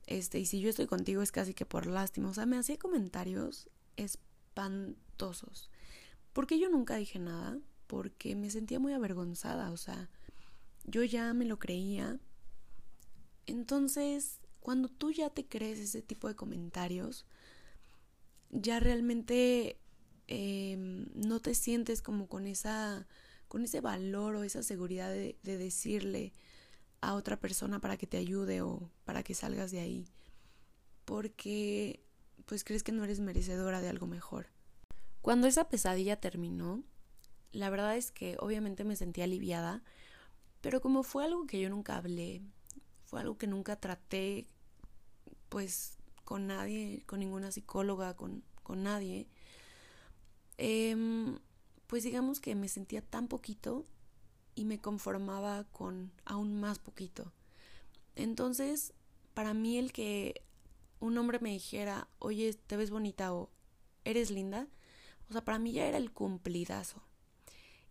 Este, 0.06 0.38
y 0.38 0.46
si 0.46 0.60
yo 0.60 0.68
estoy 0.68 0.86
contigo 0.86 1.22
es 1.22 1.32
casi 1.32 1.54
que 1.54 1.64
por 1.64 1.86
lástima. 1.86 2.28
O 2.28 2.34
sea, 2.34 2.46
me 2.46 2.58
hacía 2.58 2.78
comentarios 2.78 3.68
espantosos. 3.96 5.70
Porque 6.32 6.58
yo 6.58 6.68
nunca 6.68 6.96
dije 6.96 7.18
nada, 7.18 7.58
porque 7.86 8.36
me 8.36 8.50
sentía 8.50 8.78
muy 8.78 8.92
avergonzada, 8.92 9.70
o 9.70 9.76
sea, 9.76 10.08
yo 10.84 11.02
ya 11.04 11.32
me 11.34 11.44
lo 11.44 11.58
creía. 11.58 12.18
Entonces, 13.46 14.40
cuando 14.60 14.88
tú 14.88 15.10
ya 15.10 15.30
te 15.30 15.46
crees 15.46 15.78
ese 15.78 16.02
tipo 16.02 16.28
de 16.28 16.36
comentarios, 16.36 17.26
ya 18.50 18.80
realmente 18.80 19.78
em, 20.28 21.06
no 21.14 21.40
te 21.40 21.54
sientes 21.54 22.02
como 22.02 22.28
con 22.28 22.46
esa 22.46 23.06
con 23.48 23.64
ese 23.64 23.82
valor 23.82 24.36
o 24.36 24.44
esa 24.44 24.62
seguridad 24.62 25.10
de, 25.10 25.36
de 25.42 25.58
decirle 25.58 26.32
a 27.02 27.14
otra 27.14 27.38
persona 27.38 27.80
para 27.80 27.98
que 27.98 28.06
te 28.06 28.16
ayude 28.16 28.62
o 28.62 28.90
para 29.04 29.22
que 29.22 29.34
salgas 29.34 29.70
de 29.70 29.80
ahí 29.80 30.06
porque 31.04 32.00
pues 32.46 32.64
crees 32.64 32.82
que 32.82 32.92
no 32.92 33.04
eres 33.04 33.20
merecedora 33.20 33.80
de 33.80 33.88
algo 33.88 34.06
mejor. 34.06 34.46
Cuando 35.20 35.46
esa 35.46 35.68
pesadilla 35.68 36.16
terminó, 36.16 36.82
la 37.52 37.70
verdad 37.70 37.96
es 37.96 38.10
que 38.10 38.36
obviamente 38.40 38.84
me 38.84 38.96
sentí 38.96 39.22
aliviada, 39.22 39.82
pero 40.60 40.80
como 40.80 41.02
fue 41.02 41.24
algo 41.24 41.46
que 41.46 41.60
yo 41.60 41.70
nunca 41.70 41.96
hablé, 41.96 42.42
fue 43.12 43.20
algo 43.20 43.36
que 43.36 43.46
nunca 43.46 43.76
traté 43.76 44.46
pues 45.50 45.98
con 46.24 46.46
nadie, 46.46 47.02
con 47.04 47.20
ninguna 47.20 47.52
psicóloga, 47.52 48.16
con, 48.16 48.42
con 48.62 48.84
nadie, 48.84 49.28
eh, 50.56 50.96
pues 51.88 52.04
digamos 52.04 52.40
que 52.40 52.54
me 52.54 52.68
sentía 52.68 53.02
tan 53.02 53.28
poquito 53.28 53.84
y 54.54 54.64
me 54.64 54.78
conformaba 54.78 55.64
con 55.64 56.10
aún 56.24 56.58
más 56.58 56.78
poquito. 56.78 57.34
Entonces, 58.16 58.94
para 59.34 59.52
mí 59.52 59.76
el 59.76 59.92
que 59.92 60.40
un 60.98 61.18
hombre 61.18 61.38
me 61.38 61.50
dijera, 61.50 62.08
oye, 62.18 62.54
te 62.54 62.78
ves 62.78 62.88
bonita 62.88 63.34
o 63.34 63.50
eres 64.06 64.30
linda, 64.30 64.68
o 65.28 65.34
sea, 65.34 65.44
para 65.44 65.58
mí 65.58 65.72
ya 65.72 65.84
era 65.84 65.98
el 65.98 66.12
cumplidazo. 66.12 67.02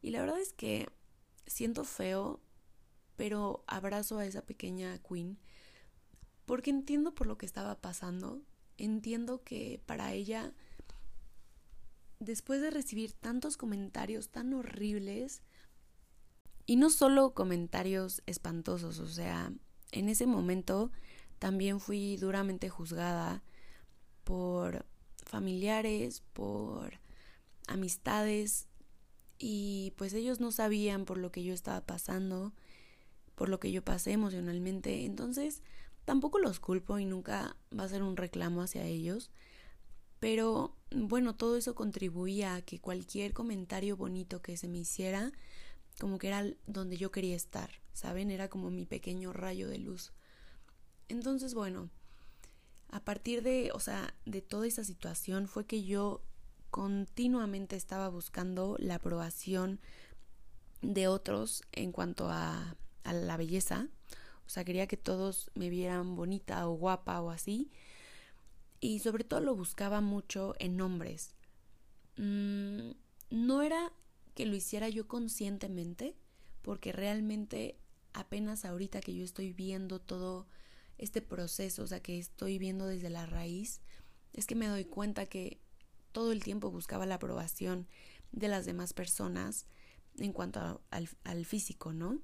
Y 0.02 0.10
la 0.10 0.22
verdad 0.22 0.40
es 0.40 0.52
que 0.52 0.90
siento 1.46 1.84
feo, 1.84 2.40
pero 3.16 3.64
abrazo 3.68 4.20
a 4.20 4.26
esa 4.26 4.42
pequeña 4.42 4.98
queen, 5.00 5.38
porque 6.46 6.70
entiendo 6.70 7.14
por 7.14 7.28
lo 7.28 7.38
que 7.38 7.46
estaba 7.46 7.80
pasando, 7.80 8.42
entiendo 8.78 9.44
que 9.44 9.82
para 9.86 10.14
ella, 10.14 10.54
después 12.20 12.62
de 12.62 12.72
recibir 12.72 13.14
tantos 13.14 13.58
comentarios 13.58 14.30
tan 14.30 14.54
horribles, 14.54 15.44
y 16.66 16.76
no 16.76 16.90
solo 16.90 17.34
comentarios 17.34 18.22
espantosos, 18.26 19.00
o 19.00 19.08
sea, 19.08 19.52
en 19.92 20.10
ese 20.10 20.26
momento 20.26 20.92
también 21.40 21.80
fui 21.80 22.18
duramente 22.18 22.70
juzgada 22.70 23.44
por 24.24 24.86
familiares, 25.26 26.24
por 26.34 27.00
amistades 27.68 28.68
y 29.38 29.94
pues 29.98 30.14
ellos 30.14 30.40
no 30.40 30.52
sabían 30.52 31.06
por 31.06 31.18
lo 31.18 31.32
que 31.32 31.44
yo 31.44 31.54
estaba 31.54 31.82
pasando, 31.82 32.54
por 33.42 33.50
lo 33.50 33.60
que 33.60 33.72
yo 33.72 33.84
pasé 33.84 34.12
emocionalmente, 34.12 35.04
entonces 35.04 35.64
tampoco 36.06 36.38
los 36.38 36.60
culpo 36.60 37.00
y 37.00 37.06
nunca 37.06 37.58
va 37.76 37.86
a 37.86 37.90
ser 37.90 38.04
un 38.04 38.16
reclamo 38.16 38.62
hacia 38.62 38.86
ellos, 38.86 39.32
pero 40.20 40.78
bueno, 40.92 41.34
todo 41.36 41.58
eso 41.58 41.74
contribuía 41.74 42.54
a 42.54 42.62
que 42.62 42.80
cualquier 42.80 43.34
comentario 43.34 43.98
bonito 43.98 44.44
que 44.44 44.58
se 44.58 44.68
me 44.68 44.78
hiciera 44.78 45.32
como 46.00 46.20
que 46.20 46.28
era 46.28 46.46
donde 46.68 46.98
yo 46.98 47.12
quería 47.12 47.36
estar, 47.36 47.72
¿saben? 47.94 48.30
Era 48.30 48.48
como 48.48 48.70
mi 48.70 48.86
pequeño 48.86 49.34
rayo 49.34 49.68
de 49.68 49.80
luz. 49.80 50.14
Entonces, 51.10 51.56
bueno, 51.56 51.90
a 52.90 53.00
partir 53.00 53.42
de, 53.42 53.72
o 53.74 53.80
sea, 53.80 54.14
de 54.28 54.44
toda 54.44 54.68
esa 54.68 54.84
situación 54.84 55.48
fue 55.48 55.66
que 55.66 55.84
yo 55.84 56.22
continuamente 56.70 57.76
estaba 57.76 58.08
buscando 58.08 58.76
la 58.78 58.98
aprobación 58.98 59.80
de 60.84 61.08
otros 61.08 61.64
en 61.72 61.92
cuanto 61.92 62.30
a, 62.30 62.76
a 63.04 63.14
la 63.14 63.38
belleza. 63.38 63.88
O 64.46 64.50
sea, 64.50 64.66
quería 64.66 64.88
que 64.88 64.98
todos 64.98 65.52
me 65.56 65.70
vieran 65.70 66.16
bonita 66.16 66.68
o 66.68 66.74
guapa 66.74 67.22
o 67.22 67.30
así. 67.30 67.72
Y 68.80 69.00
sobre 69.00 69.24
todo 69.24 69.40
lo 69.40 69.56
buscaba 69.56 70.02
mucho 70.02 70.56
en 70.60 70.82
hombres. 70.82 71.36
Mm, 72.18 72.92
no 73.30 73.62
era 73.62 73.94
que 74.36 74.46
lo 74.46 74.56
hiciera 74.56 74.90
yo 74.90 75.08
conscientemente, 75.08 76.16
porque 76.62 76.92
realmente 76.92 77.78
apenas 78.14 78.66
ahorita 78.66 79.02
que 79.02 79.16
yo 79.16 79.24
estoy 79.24 79.54
viendo 79.54 80.00
todo 80.00 80.48
este 80.98 81.22
proceso, 81.22 81.84
o 81.84 81.88
sea, 81.88 82.02
que 82.02 82.20
estoy 82.20 82.60
viendo 82.60 82.86
desde 82.86 83.10
la 83.10 83.26
raíz, 83.26 83.82
es 84.34 84.46
que 84.46 84.56
me 84.56 84.68
doy 84.68 84.86
cuenta 84.86 85.26
que 85.26 85.60
todo 86.12 86.32
el 86.32 86.44
tiempo 86.44 86.72
buscaba 86.72 87.06
la 87.06 87.16
aprobación 87.16 87.88
de 88.32 88.48
las 88.48 88.66
demás 88.66 88.94
personas 88.94 89.66
en 90.18 90.34
cuanto 90.34 90.82
al, 90.90 91.10
al 91.24 91.46
físico, 91.46 91.94
¿no? 91.94 92.20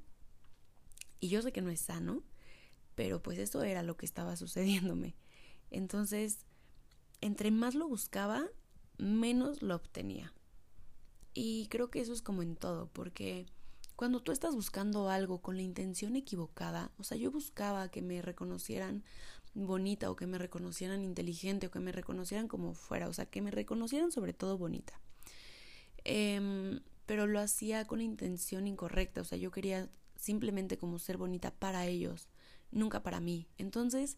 Y 1.19 1.29
yo 1.29 1.41
sé 1.41 1.51
que 1.51 1.61
no 1.61 1.69
es 1.69 1.81
sano, 1.81 2.23
pero 2.95 3.21
pues 3.21 3.37
eso 3.37 3.63
era 3.63 3.83
lo 3.83 3.97
que 3.97 4.05
estaba 4.05 4.35
sucediéndome. 4.35 5.15
Entonces, 5.71 6.45
entre 7.21 7.51
más 7.51 7.75
lo 7.75 7.87
buscaba, 7.87 8.47
menos 8.97 9.61
lo 9.61 9.75
obtenía. 9.75 10.33
Y 11.33 11.67
creo 11.67 11.89
que 11.89 12.01
eso 12.01 12.13
es 12.13 12.21
como 12.21 12.41
en 12.41 12.55
todo, 12.55 12.89
porque 12.93 13.45
cuando 13.95 14.21
tú 14.21 14.31
estás 14.31 14.55
buscando 14.55 15.09
algo 15.09 15.41
con 15.41 15.55
la 15.55 15.61
intención 15.61 16.15
equivocada, 16.15 16.91
o 16.97 17.03
sea, 17.03 17.17
yo 17.17 17.31
buscaba 17.31 17.89
que 17.89 18.01
me 18.01 18.21
reconocieran 18.21 19.03
bonita 19.53 20.09
o 20.11 20.15
que 20.15 20.27
me 20.27 20.37
reconocieran 20.37 21.03
inteligente 21.03 21.67
o 21.67 21.71
que 21.71 21.79
me 21.79 21.91
reconocieran 21.91 22.47
como 22.47 22.73
fuera, 22.73 23.07
o 23.07 23.13
sea, 23.13 23.25
que 23.25 23.41
me 23.41 23.51
reconocieran 23.51 24.11
sobre 24.11 24.33
todo 24.33 24.57
bonita. 24.57 24.99
Em, 26.03 26.81
pero 27.05 27.27
lo 27.27 27.39
hacía 27.39 27.85
con 27.85 27.99
la 27.99 28.05
intención 28.05 28.67
incorrecta, 28.67 29.21
o 29.21 29.25
sea, 29.25 29.37
yo 29.37 29.51
quería 29.51 29.89
simplemente 30.17 30.77
como 30.77 30.99
ser 30.99 31.17
bonita 31.17 31.51
para 31.51 31.85
ellos, 31.85 32.27
nunca 32.71 33.03
para 33.03 33.19
mí. 33.19 33.47
Entonces, 33.57 34.17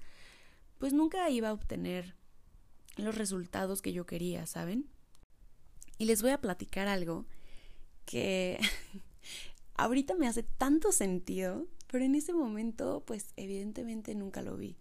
pues 0.77 0.94
nunca 0.94 1.29
iba 1.29 1.50
a 1.50 1.53
obtener 1.53 2.15
los 2.96 3.15
resultados 3.15 3.82
que 3.82 3.94
yo 3.94 4.06
quería, 4.06 4.46
¿saben? 4.46 4.89
Y 5.98 6.06
les 6.06 6.22
voy 6.22 6.32
a 6.32 6.41
platicar 6.41 6.88
algo 6.88 7.25
que 8.06 8.60
ahorita 9.75 10.15
me 10.15 10.27
hace 10.27 10.44
tanto 10.44 10.91
sentido, 10.91 11.68
pero 11.88 12.03
en 12.06 12.15
ese 12.15 12.34
momento 12.34 13.03
pues 13.06 13.34
evidentemente 13.36 14.15
nunca 14.15 14.41
lo 14.41 14.58
vi. 14.58 14.77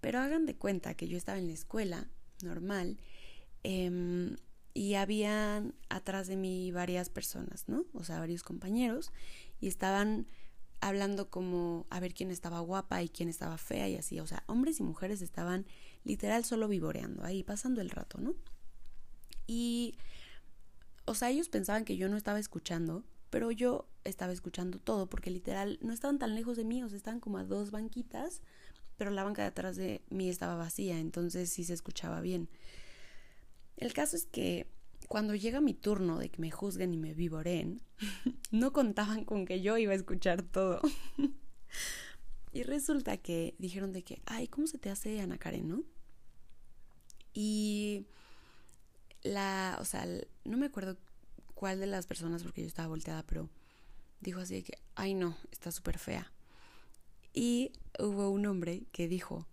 Pero 0.00 0.18
hagan 0.18 0.46
de 0.46 0.56
cuenta 0.56 0.94
que 0.94 1.08
yo 1.08 1.16
estaba 1.16 1.38
en 1.38 1.46
la 1.46 1.52
escuela, 1.52 2.08
normal, 2.42 2.98
em, 3.62 4.36
y 4.72 4.94
habían 4.94 5.74
atrás 5.88 6.26
de 6.26 6.36
mí 6.36 6.72
varias 6.72 7.10
personas, 7.10 7.68
¿no? 7.68 7.84
O 7.92 8.04
sea, 8.04 8.18
varios 8.18 8.42
compañeros, 8.42 9.12
y 9.60 9.68
estaban 9.68 10.26
hablando 10.80 11.28
como 11.28 11.86
a 11.90 12.00
ver 12.00 12.14
quién 12.14 12.30
estaba 12.30 12.60
guapa 12.60 13.02
y 13.02 13.08
quién 13.08 13.28
estaba 13.28 13.58
fea 13.58 13.88
y 13.88 13.96
así, 13.96 14.18
o 14.18 14.26
sea, 14.26 14.42
hombres 14.46 14.80
y 14.80 14.82
mujeres 14.82 15.20
estaban 15.22 15.66
literal 16.04 16.44
solo 16.44 16.68
vivoreando 16.68 17.24
ahí, 17.24 17.42
pasando 17.42 17.80
el 17.80 17.90
rato, 17.90 18.18
¿no? 18.18 18.34
Y, 19.46 19.96
o 21.04 21.14
sea, 21.14 21.30
ellos 21.30 21.48
pensaban 21.48 21.84
que 21.84 21.96
yo 21.96 22.08
no 22.08 22.16
estaba 22.16 22.38
escuchando, 22.38 23.04
pero 23.28 23.50
yo 23.50 23.86
estaba 24.04 24.32
escuchando 24.32 24.78
todo, 24.78 25.08
porque 25.08 25.30
literal 25.30 25.78
no 25.82 25.92
estaban 25.92 26.18
tan 26.18 26.34
lejos 26.34 26.56
de 26.56 26.64
mí, 26.64 26.82
o 26.82 26.88
sea, 26.88 26.96
estaban 26.96 27.20
como 27.20 27.38
a 27.38 27.44
dos 27.44 27.70
banquitas, 27.70 28.40
pero 28.96 29.10
la 29.10 29.24
banca 29.24 29.42
de 29.42 29.48
atrás 29.48 29.76
de 29.76 30.02
mí 30.08 30.28
estaba 30.28 30.56
vacía, 30.56 30.98
entonces 30.98 31.50
sí 31.50 31.64
se 31.64 31.74
escuchaba 31.74 32.20
bien. 32.20 32.48
El 33.76 33.92
caso 33.92 34.16
es 34.16 34.26
que 34.26 34.66
cuando 35.10 35.34
llega 35.34 35.60
mi 35.60 35.74
turno 35.74 36.20
de 36.20 36.30
que 36.30 36.40
me 36.40 36.52
juzguen 36.52 36.94
y 36.94 36.96
me 36.96 37.14
vivoren, 37.14 37.82
no 38.52 38.72
contaban 38.72 39.24
con 39.24 39.44
que 39.44 39.60
yo 39.60 39.76
iba 39.76 39.90
a 39.90 39.96
escuchar 39.96 40.42
todo. 40.42 40.80
y 42.52 42.62
resulta 42.62 43.16
que 43.16 43.56
dijeron 43.58 43.90
de 43.90 44.04
que, 44.04 44.22
ay, 44.24 44.46
¿cómo 44.46 44.68
se 44.68 44.78
te 44.78 44.88
hace 44.88 45.20
Ana 45.20 45.36
Karen, 45.36 45.68
no? 45.68 45.82
Y 47.34 48.06
la, 49.24 49.78
o 49.80 49.84
sea, 49.84 50.06
no 50.44 50.56
me 50.56 50.66
acuerdo 50.66 50.96
cuál 51.56 51.80
de 51.80 51.88
las 51.88 52.06
personas, 52.06 52.44
porque 52.44 52.60
yo 52.60 52.68
estaba 52.68 52.86
volteada, 52.86 53.24
pero 53.24 53.50
dijo 54.20 54.38
así 54.38 54.54
de 54.54 54.62
que, 54.62 54.78
ay 54.94 55.14
no, 55.14 55.36
está 55.50 55.72
súper 55.72 55.98
fea. 55.98 56.32
Y 57.34 57.72
hubo 57.98 58.30
un 58.30 58.46
hombre 58.46 58.84
que 58.92 59.08
dijo, 59.08 59.48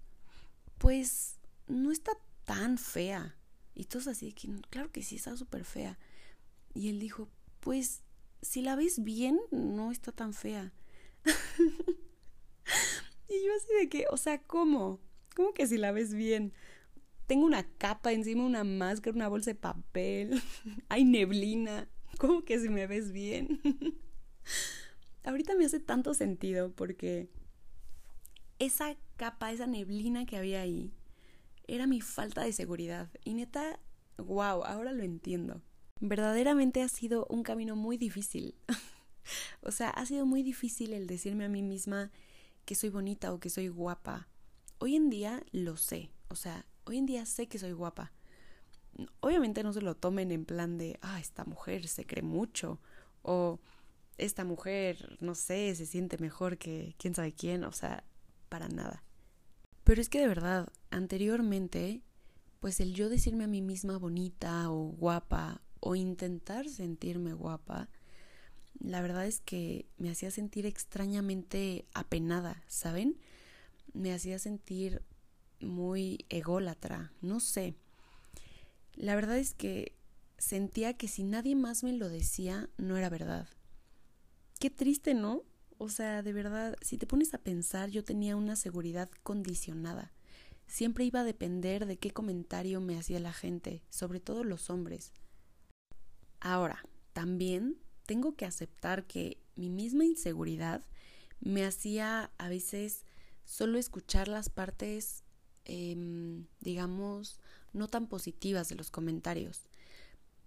pues 0.77 1.39
no 1.65 1.91
está 1.91 2.11
tan 2.45 2.77
fea. 2.77 3.35
Y 3.77 3.85
todos 3.85 4.07
así 4.07 4.27
de 4.27 4.31
que, 4.33 4.49
claro 4.71 4.91
que 4.91 5.03
sí, 5.03 5.17
está 5.17 5.37
súper 5.37 5.63
fea. 5.63 5.99
Y 6.73 6.89
él 6.89 6.99
dijo, 6.99 7.29
pues 7.59 8.01
si 8.41 8.63
la 8.63 8.75
ves 8.75 9.03
bien, 9.03 9.39
no 9.51 9.91
está 9.91 10.11
tan 10.11 10.33
fea. 10.33 10.73
Y 13.29 13.45
yo 13.45 13.53
así 13.55 13.67
de 13.79 13.89
que, 13.89 14.05
o 14.09 14.17
sea, 14.17 14.41
¿cómo? 14.41 14.99
¿Cómo 15.35 15.53
que 15.53 15.67
si 15.67 15.77
la 15.77 15.91
ves 15.91 16.13
bien? 16.13 16.53
Tengo 17.27 17.45
una 17.45 17.67
capa 17.77 18.13
encima, 18.13 18.45
una 18.45 18.63
máscara, 18.63 19.15
una 19.15 19.27
bolsa 19.27 19.51
de 19.51 19.55
papel, 19.55 20.41
hay 20.89 21.03
neblina. 21.03 21.89
¿Cómo 22.19 22.45
que 22.45 22.57
si 22.59 22.69
me 22.69 22.87
ves 22.87 23.11
bien? 23.11 23.61
Ahorita 25.25 25.55
me 25.55 25.65
hace 25.65 25.81
tanto 25.81 26.13
sentido 26.13 26.71
porque 26.71 27.29
esa 28.59 28.95
capa, 29.17 29.51
esa 29.51 29.67
neblina 29.67 30.25
que 30.25 30.37
había 30.37 30.61
ahí, 30.61 30.93
era 31.67 31.87
mi 31.87 32.01
falta 32.01 32.41
de 32.43 32.53
seguridad. 32.53 33.09
Y 33.23 33.33
neta, 33.33 33.79
wow, 34.17 34.63
ahora 34.63 34.91
lo 34.91 35.03
entiendo. 35.03 35.61
Verdaderamente 35.99 36.81
ha 36.81 36.89
sido 36.89 37.25
un 37.29 37.43
camino 37.43 37.75
muy 37.75 37.97
difícil. 37.97 38.55
o 39.61 39.71
sea, 39.71 39.89
ha 39.89 40.05
sido 40.05 40.25
muy 40.25 40.43
difícil 40.43 40.93
el 40.93 41.07
decirme 41.07 41.45
a 41.45 41.49
mí 41.49 41.61
misma 41.61 42.11
que 42.65 42.75
soy 42.75 42.89
bonita 42.89 43.33
o 43.33 43.39
que 43.39 43.49
soy 43.49 43.67
guapa. 43.67 44.27
Hoy 44.79 44.95
en 44.95 45.09
día 45.09 45.43
lo 45.51 45.77
sé. 45.77 46.11
O 46.29 46.35
sea, 46.35 46.65
hoy 46.85 46.97
en 46.97 47.05
día 47.05 47.25
sé 47.25 47.47
que 47.47 47.59
soy 47.59 47.71
guapa. 47.71 48.11
Obviamente 49.19 49.63
no 49.63 49.73
se 49.73 49.81
lo 49.81 49.95
tomen 49.95 50.31
en 50.31 50.45
plan 50.45 50.77
de, 50.77 50.97
ah, 51.01 51.19
esta 51.19 51.45
mujer 51.45 51.87
se 51.87 52.05
cree 52.05 52.23
mucho. 52.23 52.79
O 53.23 53.59
esta 54.17 54.43
mujer, 54.43 55.17
no 55.19 55.35
sé, 55.35 55.73
se 55.75 55.85
siente 55.85 56.17
mejor 56.17 56.57
que 56.57 56.95
quién 56.97 57.15
sabe 57.15 57.33
quién. 57.33 57.63
O 57.63 57.71
sea, 57.71 58.03
para 58.49 58.67
nada. 58.67 59.03
Pero 59.87 60.01
es 60.01 60.09
que 60.09 60.19
de 60.19 60.27
verdad, 60.27 60.67
anteriormente, 60.89 62.01
pues 62.59 62.81
el 62.81 62.93
yo 62.93 63.07
decirme 63.07 63.45
a 63.45 63.47
mí 63.47 63.61
misma 63.61 63.97
bonita 63.97 64.69
o 64.69 64.89
guapa 64.89 65.61
o 65.79 65.95
intentar 65.95 66.67
sentirme 66.67 67.31
guapa, 67.31 67.87
la 68.81 69.01
verdad 69.01 69.25
es 69.25 69.39
que 69.39 69.85
me 69.97 70.09
hacía 70.09 70.29
sentir 70.29 70.65
extrañamente 70.65 71.85
apenada, 71.93 72.61
¿saben? 72.67 73.17
Me 73.93 74.13
hacía 74.13 74.39
sentir 74.39 75.03
muy 75.61 76.25
ególatra, 76.27 77.13
no 77.21 77.39
sé. 77.39 77.73
La 78.93 79.15
verdad 79.15 79.37
es 79.37 79.53
que 79.53 79.95
sentía 80.37 80.97
que 80.97 81.07
si 81.07 81.23
nadie 81.23 81.55
más 81.55 81.85
me 81.85 81.93
lo 81.93 82.09
decía, 82.09 82.69
no 82.75 82.97
era 82.97 83.07
verdad. 83.07 83.47
Qué 84.59 84.69
triste, 84.69 85.13
¿no? 85.13 85.43
O 85.79 85.89
sea, 85.89 86.23
de 86.23 86.33
verdad, 86.33 86.75
si 86.81 86.97
te 86.97 87.05
pones 87.05 87.33
a 87.33 87.37
pensar, 87.37 87.89
yo 87.89 88.03
tenía 88.03 88.35
una 88.35 88.55
seguridad 88.55 89.09
condicionada. 89.23 90.11
Siempre 90.65 91.05
iba 91.05 91.21
a 91.21 91.25
depender 91.25 91.85
de 91.85 91.97
qué 91.97 92.11
comentario 92.11 92.81
me 92.81 92.97
hacía 92.97 93.19
la 93.19 93.31
gente, 93.31 93.83
sobre 93.89 94.19
todo 94.19 94.43
los 94.43 94.69
hombres. 94.69 95.13
Ahora, 96.39 96.83
también 97.13 97.77
tengo 98.05 98.35
que 98.35 98.45
aceptar 98.45 99.05
que 99.05 99.37
mi 99.55 99.69
misma 99.69 100.05
inseguridad 100.05 100.83
me 101.39 101.63
hacía 101.63 102.31
a 102.37 102.49
veces 102.49 103.05
solo 103.45 103.77
escuchar 103.77 104.27
las 104.27 104.49
partes, 104.49 105.23
em, 105.65 106.47
digamos, 106.59 107.39
no 107.71 107.87
tan 107.87 108.07
positivas 108.07 108.67
de 108.69 108.75
los 108.75 108.89
comentarios. 108.89 109.69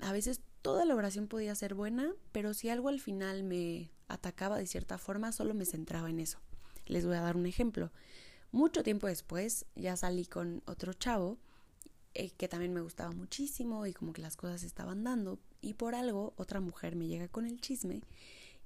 A 0.01 0.13
veces 0.13 0.41
toda 0.63 0.85
la 0.85 0.95
oración 0.95 1.29
podía 1.29 1.55
ser 1.55 1.75
buena, 1.75 2.13
pero 2.33 2.53
si 2.53 2.69
algo 2.69 2.89
al 2.89 3.01
final 3.01 3.43
me 3.45 3.91
atacaba 4.13 4.59
de 4.59 4.67
cierta 4.67 4.99
forma, 4.99 5.33
solo 5.33 5.55
me 5.55 5.67
centraba 5.67 6.11
en 6.11 6.21
eso. 6.21 6.39
Les 6.87 7.07
voy 7.07 7.17
a 7.17 7.21
dar 7.21 7.37
un 7.37 7.47
ejemplo. 7.47 7.91
Mucho 8.53 8.83
tiempo 8.83 9.07
después 9.07 9.67
ya 9.77 9.97
salí 9.97 10.27
con 10.27 10.63
otro 10.67 10.93
chavo 10.93 11.39
eh, 12.15 12.31
que 12.31 12.49
también 12.49 12.73
me 12.73 12.81
gustaba 12.81 13.13
muchísimo 13.13 13.87
y 13.87 13.93
como 13.93 14.13
que 14.13 14.23
las 14.23 14.37
cosas 14.37 14.65
estaban 14.65 15.05
dando 15.05 15.39
y 15.61 15.75
por 15.75 15.95
algo 15.95 16.35
otra 16.37 16.61
mujer 16.61 16.97
me 16.97 17.07
llega 17.07 17.29
con 17.29 17.47
el 17.47 17.61
chisme 17.61 18.03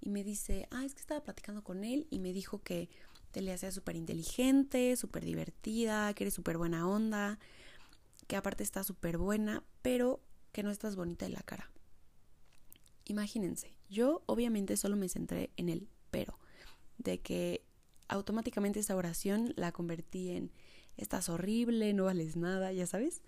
y 0.00 0.08
me 0.08 0.24
dice, 0.24 0.66
ah, 0.70 0.84
es 0.84 0.94
que 0.94 1.00
estaba 1.00 1.22
platicando 1.22 1.62
con 1.62 1.84
él 1.84 2.06
y 2.10 2.20
me 2.20 2.32
dijo 2.32 2.62
que 2.62 2.88
te 3.32 3.42
le 3.42 3.52
hacía 3.52 3.70
súper 3.70 3.96
inteligente, 3.96 4.96
súper 4.96 5.24
divertida, 5.24 6.14
que 6.14 6.24
eres 6.24 6.34
súper 6.34 6.56
buena 6.56 6.88
onda, 6.88 7.38
que 8.26 8.36
aparte 8.36 8.62
está 8.62 8.84
súper 8.84 9.18
buena, 9.18 9.62
pero 9.82 10.20
que 10.52 10.62
no 10.62 10.70
estás 10.70 10.96
bonita 10.96 11.26
en 11.26 11.32
la 11.34 11.42
cara. 11.42 11.68
Imagínense, 13.06 13.74
yo 13.90 14.22
obviamente 14.26 14.76
solo 14.76 14.96
me 14.96 15.08
centré 15.08 15.50
en 15.56 15.68
el 15.68 15.88
pero, 16.10 16.38
de 16.98 17.20
que 17.20 17.64
automáticamente 18.08 18.80
esta 18.80 18.96
oración 18.96 19.52
la 19.56 19.72
convertí 19.72 20.30
en 20.30 20.52
estás 20.96 21.28
horrible, 21.28 21.92
no 21.92 22.04
vales 22.04 22.36
nada, 22.36 22.72
ya 22.72 22.86
sabes. 22.86 23.22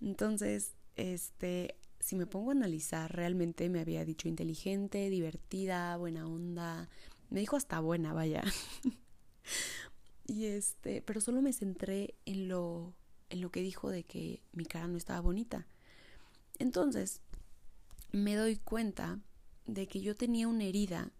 Entonces, 0.00 0.74
este, 0.96 1.76
si 1.98 2.14
me 2.14 2.26
pongo 2.26 2.50
a 2.50 2.52
analizar, 2.52 3.14
realmente 3.14 3.68
me 3.68 3.80
había 3.80 4.04
dicho 4.04 4.28
inteligente, 4.28 5.10
divertida, 5.10 5.96
buena 5.96 6.26
onda, 6.26 6.88
me 7.30 7.40
dijo 7.40 7.56
hasta 7.56 7.80
buena, 7.80 8.12
vaya. 8.12 8.44
y 10.26 10.46
este, 10.46 11.02
pero 11.02 11.20
solo 11.20 11.40
me 11.40 11.52
centré 11.52 12.14
en 12.26 12.48
lo 12.48 12.94
en 13.30 13.40
lo 13.40 13.50
que 13.50 13.60
dijo 13.60 13.90
de 13.90 14.04
que 14.04 14.42
mi 14.52 14.64
cara 14.64 14.88
no 14.88 14.96
estaba 14.96 15.20
bonita. 15.20 15.66
Entonces, 16.58 17.20
me 18.12 18.34
doy 18.34 18.56
cuenta 18.56 19.20
de 19.66 19.88
que 19.88 20.00
yo 20.00 20.16
tenía 20.16 20.48
una 20.48 20.64
herida 20.64 21.10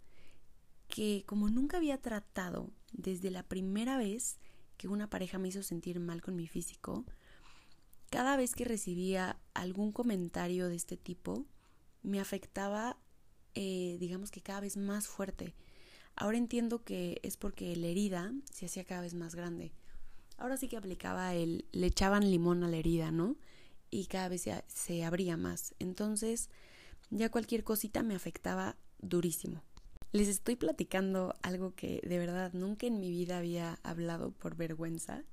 que 0.88 1.24
como 1.26 1.48
nunca 1.48 1.78
había 1.78 2.00
tratado 2.00 2.70
desde 2.92 3.30
la 3.30 3.42
primera 3.42 3.98
vez 3.98 4.38
que 4.76 4.88
una 4.88 5.08
pareja 5.08 5.38
me 5.38 5.48
hizo 5.48 5.62
sentir 5.62 6.00
mal 6.00 6.22
con 6.22 6.36
mi 6.36 6.46
físico, 6.46 7.04
cada 8.10 8.36
vez 8.36 8.54
que 8.54 8.64
recibía 8.64 9.38
algún 9.54 9.92
comentario 9.92 10.68
de 10.68 10.76
este 10.76 10.96
tipo, 10.96 11.44
me 12.02 12.20
afectaba, 12.20 12.98
eh, 13.54 13.96
digamos 13.98 14.30
que 14.30 14.42
cada 14.42 14.60
vez 14.60 14.76
más 14.76 15.08
fuerte. 15.08 15.54
Ahora 16.14 16.38
entiendo 16.38 16.84
que 16.84 17.20
es 17.22 17.36
porque 17.36 17.74
la 17.76 17.88
herida 17.88 18.32
se 18.50 18.66
hacía 18.66 18.84
cada 18.84 19.02
vez 19.02 19.14
más 19.14 19.34
grande. 19.34 19.72
Ahora 20.38 20.56
sí 20.56 20.68
que 20.68 20.76
aplicaba 20.76 21.34
el, 21.34 21.66
le 21.72 21.88
echaban 21.88 22.30
limón 22.30 22.62
a 22.62 22.68
la 22.68 22.76
herida, 22.76 23.10
¿no? 23.10 23.36
Y 23.90 24.06
cada 24.06 24.28
vez 24.28 24.42
se, 24.42 24.64
se 24.68 25.04
abría 25.04 25.36
más. 25.36 25.74
Entonces, 25.78 26.48
ya 27.10 27.30
cualquier 27.30 27.64
cosita 27.64 28.02
me 28.02 28.14
afectaba 28.14 28.76
durísimo. 28.98 29.62
Les 30.12 30.28
estoy 30.28 30.56
platicando 30.56 31.34
algo 31.42 31.74
que 31.74 32.00
de 32.06 32.18
verdad 32.18 32.52
nunca 32.52 32.86
en 32.86 33.00
mi 33.00 33.10
vida 33.10 33.38
había 33.38 33.78
hablado 33.82 34.32
por 34.32 34.56
vergüenza. 34.56 35.24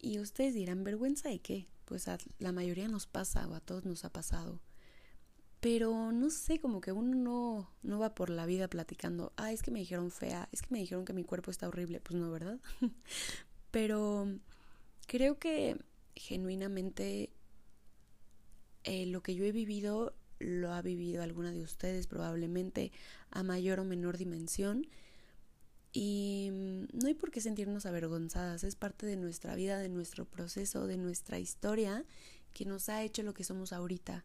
Y 0.00 0.18
ustedes 0.18 0.54
dirán, 0.54 0.84
¿vergüenza 0.84 1.28
de 1.28 1.40
qué? 1.40 1.68
Pues 1.84 2.08
a 2.08 2.18
la 2.38 2.52
mayoría 2.52 2.88
nos 2.88 3.06
pasa 3.06 3.46
o 3.48 3.54
a 3.54 3.60
todos 3.60 3.84
nos 3.84 4.04
ha 4.04 4.10
pasado. 4.10 4.60
Pero 5.60 6.10
no 6.10 6.30
sé, 6.30 6.58
como 6.58 6.80
que 6.80 6.90
uno 6.90 7.14
no, 7.14 7.70
no 7.82 7.98
va 7.98 8.14
por 8.14 8.30
la 8.30 8.46
vida 8.46 8.68
platicando, 8.68 9.32
ah, 9.36 9.52
es 9.52 9.62
que 9.62 9.70
me 9.70 9.78
dijeron 9.78 10.10
fea, 10.10 10.48
es 10.50 10.60
que 10.62 10.68
me 10.70 10.80
dijeron 10.80 11.04
que 11.04 11.12
mi 11.12 11.22
cuerpo 11.22 11.52
está 11.52 11.68
horrible. 11.68 12.00
Pues 12.00 12.18
no, 12.18 12.30
¿verdad? 12.30 12.58
Pero 13.70 14.26
creo 15.06 15.38
que 15.38 15.76
genuinamente 16.16 17.32
eh, 18.84 19.06
lo 19.06 19.22
que 19.22 19.34
yo 19.34 19.44
he 19.44 19.52
vivido 19.52 20.14
lo 20.42 20.72
ha 20.72 20.82
vivido 20.82 21.22
alguna 21.22 21.52
de 21.52 21.62
ustedes 21.62 22.06
probablemente 22.06 22.92
a 23.30 23.42
mayor 23.42 23.80
o 23.80 23.84
menor 23.84 24.18
dimensión. 24.18 24.86
Y 25.92 26.50
mm, 26.52 26.98
no 26.98 27.08
hay 27.08 27.14
por 27.14 27.30
qué 27.30 27.40
sentirnos 27.40 27.86
avergonzadas, 27.86 28.64
es 28.64 28.76
parte 28.76 29.06
de 29.06 29.16
nuestra 29.16 29.54
vida, 29.54 29.78
de 29.78 29.88
nuestro 29.88 30.24
proceso, 30.24 30.86
de 30.86 30.96
nuestra 30.96 31.38
historia 31.38 32.04
que 32.52 32.64
nos 32.64 32.88
ha 32.88 33.02
hecho 33.02 33.22
lo 33.22 33.34
que 33.34 33.44
somos 33.44 33.72
ahorita. 33.72 34.24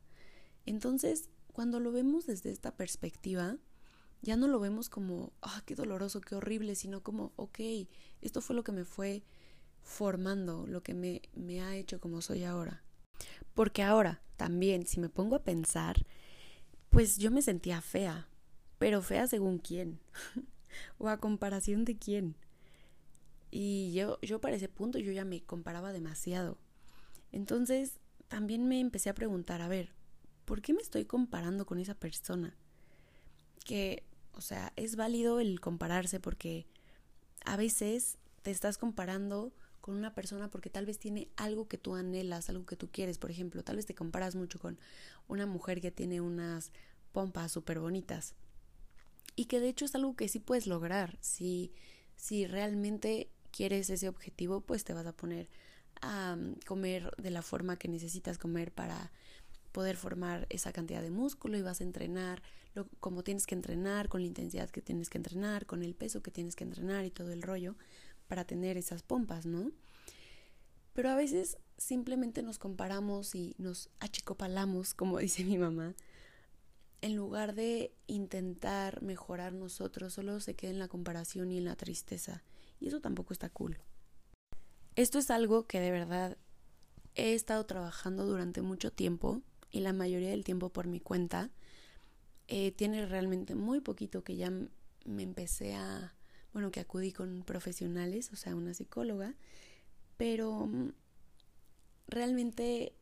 Entonces, 0.65 1.30
cuando 1.53 1.80
lo 1.80 1.91
vemos 1.91 2.25
desde 2.25 2.51
esta 2.51 2.75
perspectiva, 2.75 3.58
ya 4.21 4.36
no 4.36 4.47
lo 4.47 4.60
vemos 4.60 4.89
como, 4.89 5.32
ah, 5.41 5.62
qué 5.65 5.75
doloroso, 5.75 6.21
qué 6.21 6.36
horrible, 6.36 6.75
sino 6.75 7.03
como, 7.03 7.32
ok, 7.36 7.60
esto 8.21 8.41
fue 8.41 8.56
lo 8.56 8.63
que 8.63 8.71
me 8.71 8.84
fue 8.84 9.23
formando, 9.82 10.67
lo 10.67 10.84
que 10.84 10.93
me, 10.93 11.21
me 11.34 11.62
ha 11.62 11.75
hecho 11.75 11.99
como 11.99 12.21
soy 12.21 12.43
ahora. 12.43 12.84
Porque 13.58 13.82
ahora 13.82 14.22
también, 14.36 14.86
si 14.86 15.00
me 15.00 15.10
pongo 15.10 15.36
a 15.36 15.43
pensar, 15.43 16.06
pues 16.91 17.17
yo 17.17 17.32
me 17.32 17.41
sentía 17.41 17.82
fea, 17.82 18.30
pero 18.78 19.02
fea 19.02 19.26
según 19.26 19.58
quién, 19.58 20.00
o 21.00 21.10
a 21.10 21.17
comparación 21.17 21.84
de 21.84 21.98
quién. 21.98 22.36
Y 23.50 23.93
yo, 23.93 24.20
yo 24.22 24.39
para 24.39 24.56
ese 24.56 24.70
punto 24.70 25.00
yo 25.00 25.12
ya 25.12 25.26
me 25.26 25.41
comparaba 25.41 25.91
demasiado. 25.91 26.60
Entonces 27.32 27.93
también 28.28 28.67
me 28.67 28.80
empecé 28.80 29.10
a 29.10 29.15
preguntar, 29.15 29.63
a 29.63 29.67
ver, 29.67 29.89
¿por 30.46 30.62
qué 30.62 30.74
me 30.74 30.84
estoy 30.84 31.06
comparando 31.06 31.65
con 31.65 31.80
esa 31.80 31.96
persona? 31.96 32.56
Que, 33.65 34.04
o 34.34 34.41
sea, 34.41 34.72
es 34.76 34.96
válido 34.96 35.39
el 35.39 35.60
compararse 35.62 36.20
porque 36.20 36.67
a 37.43 37.58
veces 37.58 38.20
te 38.43 38.52
estás 38.52 38.78
comparando 38.78 39.52
con 39.88 39.95
una 39.95 40.13
persona 40.13 40.52
porque 40.52 40.69
tal 40.69 40.86
vez 40.86 41.00
tiene 41.00 41.30
algo 41.38 41.69
que 41.69 41.78
tú 41.78 41.95
anhelas, 41.95 42.50
algo 42.50 42.65
que 42.65 42.76
tú 42.76 42.89
quieres. 42.91 43.17
Por 43.17 43.32
ejemplo, 43.32 43.63
tal 43.63 43.78
vez 43.78 43.86
te 43.86 43.95
comparas 43.95 44.36
mucho 44.36 44.60
con 44.60 44.78
una 45.30 45.45
mujer 45.45 45.80
que 45.80 45.91
tiene 45.91 46.19
unas 46.19 46.73
pompas 47.13 47.54
súper 47.54 47.80
bonitas. 47.80 48.36
Y 49.38 49.45
que 49.45 49.62
de 49.62 49.69
hecho 49.69 49.86
es 49.86 49.95
algo 49.95 50.13
que 50.17 50.28
sí 50.28 50.39
puedes 50.39 50.67
lograr. 50.67 51.17
Si, 51.21 51.71
si 52.17 52.47
realmente 52.47 53.30
quieres 53.52 53.89
ese 53.89 54.10
objetivo, 54.10 54.60
pues 54.60 54.84
te 54.84 54.93
vas 54.93 55.06
a 55.06 55.15
poner 55.15 55.47
a 56.02 56.36
mm, 56.36 56.56
comer 56.65 57.10
de 57.17 57.32
la 57.32 57.41
forma 57.41 57.78
que 57.78 57.88
necesitas 57.88 58.38
comer 58.38 58.73
para 58.73 59.13
poder 59.71 59.95
formar 59.95 60.47
esa 60.50 60.73
cantidad 60.73 61.02
de 61.02 61.12
músculo 61.12 61.58
y 61.58 61.62
vas 61.62 61.80
a 61.80 61.86
entrenar 61.86 62.41
como 63.00 63.23
tienes 63.23 63.47
que 63.47 63.56
entrenar, 63.56 64.10
con 64.10 64.21
la 64.21 64.28
intensidad 64.28 64.69
que 64.69 64.82
tienes 64.82 65.10
que 65.10 65.17
entrenar, 65.17 65.65
con 65.65 65.82
el 65.82 65.95
peso 65.95 66.21
que 66.21 66.30
tienes 66.30 66.56
que 66.56 66.65
entrenar 66.65 67.06
y 67.06 67.10
todo 67.10 67.32
el 67.32 67.41
rollo 67.41 67.76
para 68.27 68.45
tener 68.45 68.77
esas 68.77 69.03
pompas, 69.03 69.45
¿no? 69.45 69.71
Pero 70.93 71.09
a 71.09 71.15
veces 71.15 71.57
simplemente 71.77 72.41
nos 72.41 72.57
comparamos 72.57 73.35
y 73.35 73.55
nos 73.57 73.89
achicopalamos, 73.99 74.93
como 74.93 75.17
dice 75.19 75.43
mi 75.43 75.57
mamá, 75.57 75.95
en 77.01 77.15
lugar 77.15 77.53
de 77.53 77.93
intentar 78.07 79.01
mejorar 79.01 79.53
nosotros, 79.53 80.13
solo 80.13 80.39
se 80.39 80.55
queda 80.55 80.71
en 80.71 80.79
la 80.79 80.87
comparación 80.87 81.51
y 81.51 81.59
en 81.59 81.65
la 81.65 81.75
tristeza. 81.75 82.43
Y 82.79 82.87
eso 82.87 82.99
tampoco 82.99 83.33
está 83.33 83.49
cool. 83.49 83.77
Esto 84.95 85.19
es 85.19 85.29
algo 85.29 85.67
que 85.67 85.79
de 85.79 85.91
verdad 85.91 86.37
he 87.13 87.33
estado 87.33 87.65
trabajando 87.65 88.25
durante 88.25 88.63
mucho 88.63 88.91
tiempo 88.91 89.41
y 89.69 89.81
la 89.81 89.93
mayoría 89.93 90.29
del 90.29 90.43
tiempo 90.43 90.69
por 90.69 90.87
mi 90.87 90.99
cuenta. 90.99 91.51
Eh, 92.47 92.71
tiene 92.71 93.05
realmente 93.05 93.53
muy 93.53 93.81
poquito 93.81 94.23
que 94.23 94.35
ya 94.35 94.51
me 95.05 95.23
empecé 95.23 95.75
a, 95.75 96.16
bueno, 96.58 96.72
que 96.72 96.80
acudí 96.80 97.12
con 97.12 97.43
profesionales, 97.43 98.32
o 98.34 98.36
sea, 98.36 98.56
una 98.56 98.74
psicóloga, 98.74 99.36
pero 100.17 100.65
mm, 100.65 100.91
realmente, 102.08 102.93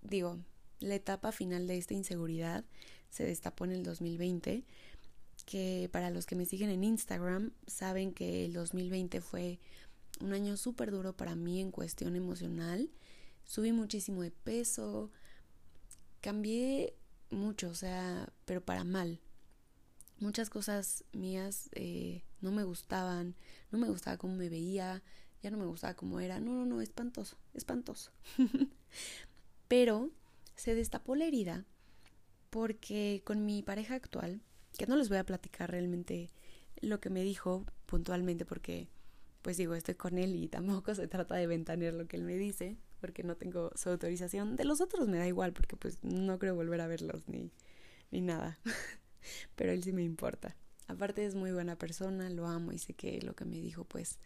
digo, 0.00 0.38
la 0.80 0.94
etapa 0.94 1.30
final 1.30 1.66
de 1.66 1.76
esta 1.76 1.92
inseguridad 1.92 2.64
se 3.10 3.26
destapó 3.26 3.66
en 3.66 3.72
el 3.72 3.82
2020, 3.82 4.64
que 5.44 5.90
para 5.92 6.08
los 6.08 6.24
que 6.24 6.36
me 6.36 6.46
siguen 6.46 6.70
en 6.70 6.84
Instagram 6.84 7.52
saben 7.66 8.14
que 8.14 8.46
el 8.46 8.54
2020 8.54 9.20
fue 9.20 9.58
un 10.22 10.32
año 10.32 10.56
súper 10.56 10.90
duro 10.90 11.14
para 11.14 11.36
mí 11.36 11.60
en 11.60 11.70
cuestión 11.70 12.16
emocional. 12.16 12.88
Subí 13.44 13.72
muchísimo 13.72 14.22
de 14.22 14.30
peso, 14.30 15.10
cambié 16.22 16.94
mucho, 17.28 17.68
o 17.68 17.74
sea, 17.74 18.32
pero 18.46 18.64
para 18.64 18.84
mal. 18.84 19.20
Muchas 20.22 20.50
cosas 20.50 21.04
mías 21.12 21.68
eh, 21.72 22.22
no 22.40 22.52
me 22.52 22.62
gustaban, 22.62 23.34
no 23.72 23.78
me 23.78 23.88
gustaba 23.88 24.18
cómo 24.18 24.36
me 24.36 24.48
veía, 24.48 25.02
ya 25.42 25.50
no 25.50 25.58
me 25.58 25.66
gustaba 25.66 25.94
cómo 25.94 26.20
era. 26.20 26.38
No, 26.38 26.52
no, 26.52 26.64
no, 26.64 26.80
espantoso, 26.80 27.36
espantoso. 27.54 28.12
pero 29.68 30.10
se 30.54 30.76
destapó 30.76 31.16
la 31.16 31.24
herida 31.24 31.64
porque 32.50 33.22
con 33.24 33.44
mi 33.44 33.64
pareja 33.64 33.96
actual, 33.96 34.40
que 34.78 34.86
no 34.86 34.96
les 34.96 35.08
voy 35.08 35.18
a 35.18 35.26
platicar 35.26 35.72
realmente 35.72 36.30
lo 36.80 37.00
que 37.00 37.10
me 37.10 37.24
dijo 37.24 37.66
puntualmente 37.86 38.44
porque 38.44 38.88
pues 39.42 39.56
digo, 39.56 39.74
estoy 39.74 39.96
con 39.96 40.18
él 40.18 40.36
y 40.36 40.46
tampoco 40.46 40.94
se 40.94 41.08
trata 41.08 41.34
de 41.34 41.48
ventanear 41.48 41.94
lo 41.94 42.06
que 42.06 42.16
él 42.16 42.22
me 42.22 42.36
dice, 42.36 42.76
porque 43.00 43.24
no 43.24 43.36
tengo 43.36 43.72
su 43.74 43.90
autorización. 43.90 44.54
De 44.54 44.64
los 44.64 44.80
otros 44.80 45.08
me 45.08 45.18
da 45.18 45.26
igual, 45.26 45.52
porque 45.52 45.74
pues 45.76 45.98
no 46.04 46.38
creo 46.38 46.54
volver 46.54 46.80
a 46.80 46.86
verlos 46.86 47.26
ni, 47.26 47.50
ni 48.12 48.20
nada. 48.20 48.60
Pero 49.56 49.72
él 49.72 49.82
sí 49.82 49.92
me 49.92 50.02
importa. 50.02 50.56
Aparte 50.88 51.24
es 51.24 51.34
muy 51.34 51.52
buena 51.52 51.76
persona, 51.76 52.28
lo 52.30 52.46
amo 52.46 52.72
y 52.72 52.78
sé 52.78 52.94
que 52.94 53.20
lo 53.22 53.34
que 53.34 53.44
me 53.44 53.60
dijo 53.60 53.84
pues 53.84 54.18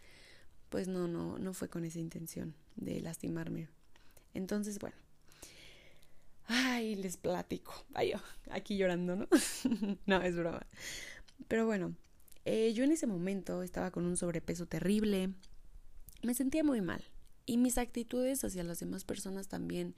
pues 0.68 0.88
no 0.88 1.06
no 1.06 1.38
no 1.38 1.52
fue 1.54 1.68
con 1.68 1.84
esa 1.84 1.98
intención 1.98 2.54
de 2.76 3.00
lastimarme. 3.00 3.68
Entonces, 4.34 4.78
bueno, 4.78 4.96
Ay, 6.48 6.94
les 6.94 7.16
platico. 7.16 7.74
Ay, 7.94 8.12
aquí 8.50 8.76
llorando, 8.76 9.16
¿no? 9.16 9.26
no, 10.06 10.22
es 10.22 10.36
broma. 10.36 10.64
Pero 11.48 11.66
bueno, 11.66 11.94
eh, 12.44 12.72
yo 12.72 12.84
en 12.84 12.92
ese 12.92 13.06
momento 13.06 13.62
estaba 13.62 13.90
con 13.90 14.06
un 14.06 14.16
sobrepeso 14.16 14.66
terrible. 14.66 15.30
Me 16.22 16.34
sentía 16.34 16.62
muy 16.62 16.80
mal. 16.80 17.02
Y 17.46 17.58
mis 17.58 17.78
actitudes 17.78 18.44
hacia 18.44 18.64
las 18.64 18.80
demás 18.80 19.04
personas 19.04 19.48
también 19.48 19.94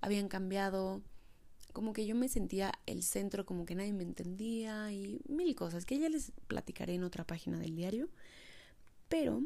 habían 0.00 0.28
cambiado. 0.28 1.02
Como 1.72 1.92
que 1.92 2.06
yo 2.06 2.14
me 2.14 2.28
sentía 2.28 2.72
el 2.86 3.02
centro, 3.02 3.46
como 3.46 3.64
que 3.64 3.74
nadie 3.74 3.92
me 3.92 4.04
entendía 4.04 4.92
y 4.92 5.20
mil 5.28 5.54
cosas 5.54 5.84
que 5.86 5.98
ya 5.98 6.08
les 6.08 6.32
platicaré 6.46 6.94
en 6.94 7.04
otra 7.04 7.26
página 7.26 7.58
del 7.58 7.74
diario. 7.74 8.08
Pero 9.08 9.42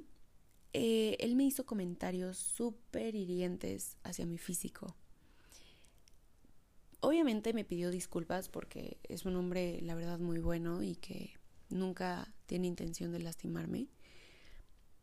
eh, 0.72 1.16
él 1.20 1.36
me 1.36 1.44
hizo 1.44 1.66
comentarios 1.66 2.36
súper 2.36 3.14
hirientes 3.14 3.96
hacia 4.02 4.26
mi 4.26 4.38
físico 4.38 4.96
Obviamente 7.06 7.52
me 7.52 7.64
pidió 7.64 7.90
disculpas 7.90 8.48
porque 8.48 8.98
es 9.04 9.26
un 9.26 9.36
hombre, 9.36 9.80
la 9.82 9.94
verdad, 9.94 10.18
muy 10.18 10.40
bueno 10.40 10.82
y 10.82 10.96
que 10.96 11.34
nunca 11.68 12.32
tiene 12.46 12.66
intención 12.66 13.12
de 13.12 13.20
lastimarme. 13.20 13.86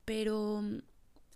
Pero 0.04 0.62
mm, 0.62 0.80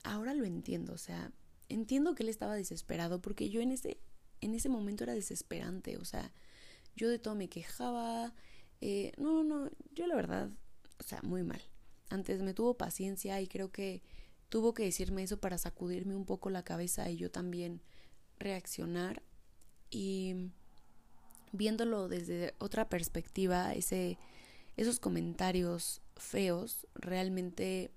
ahora 0.04 0.34
lo 0.34 0.43
entiendo, 0.45 0.93
o 0.93 0.97
sea, 0.97 1.32
entiendo 1.69 2.15
que 2.15 2.23
él 2.23 2.30
estaba 2.30 2.56
desesperado 2.56 3.21
porque 3.21 3.50
yo 3.50 3.62
en 3.62 3.71
ese, 3.71 3.97
en 4.41 4.56
ese 4.56 4.69
momento 4.69 5.04
era 5.04 5.13
desesperante, 5.13 5.97
o 5.97 6.06
sea, 6.06 6.32
yo 6.95 7.10
de 7.10 7.19
todo 7.19 7.36
me 7.36 7.50
quejaba. 7.50 8.34
Eh, 8.82 9.13
no, 9.17 9.43
no, 9.43 9.69
yo 9.93 10.08
la 10.08 10.15
verdad, 10.15 10.50
o 11.00 11.04
sea, 11.04 11.21
muy 11.23 11.43
mal. 11.43 11.62
Antes 12.10 12.41
me 12.41 12.54
tuvo 12.54 12.76
paciencia 12.76 13.39
y 13.41 13.47
creo 13.47 13.71
que 13.71 14.02
tuvo 14.50 14.73
que 14.73 14.84
decirme 14.84 15.23
eso 15.23 15.39
para 15.39 15.58
sacudirme 15.58 16.15
un 16.15 16.26
poco 16.26 16.50
la 16.50 16.63
cabeza 16.63 17.10
y 17.10 17.17
yo 17.17 17.32
también 17.32 17.82
reaccionar 18.39 19.23
y 19.89 20.52
viéndolo 21.52 22.08
desde 22.08 22.54
otra 22.60 22.89
perspectiva, 22.89 23.73
ese, 23.73 24.17
esos 24.76 25.00
comentarios 25.00 26.02
feos 26.15 26.88
realmente 26.95 27.91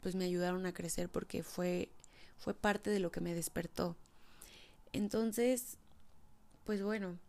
pues 0.00 0.14
me 0.14 0.24
ayudaron 0.24 0.66
a 0.66 0.72
crecer 0.72 1.08
porque 1.08 1.42
fue, 1.42 1.90
fue 2.36 2.54
parte 2.54 2.90
de 2.90 3.00
lo 3.00 3.10
que 3.10 3.20
me 3.20 3.34
despertó. 3.34 3.96
Entonces, 4.98 5.78
pues 6.64 6.82
bueno, 6.82 7.20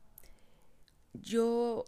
yo 1.13 1.85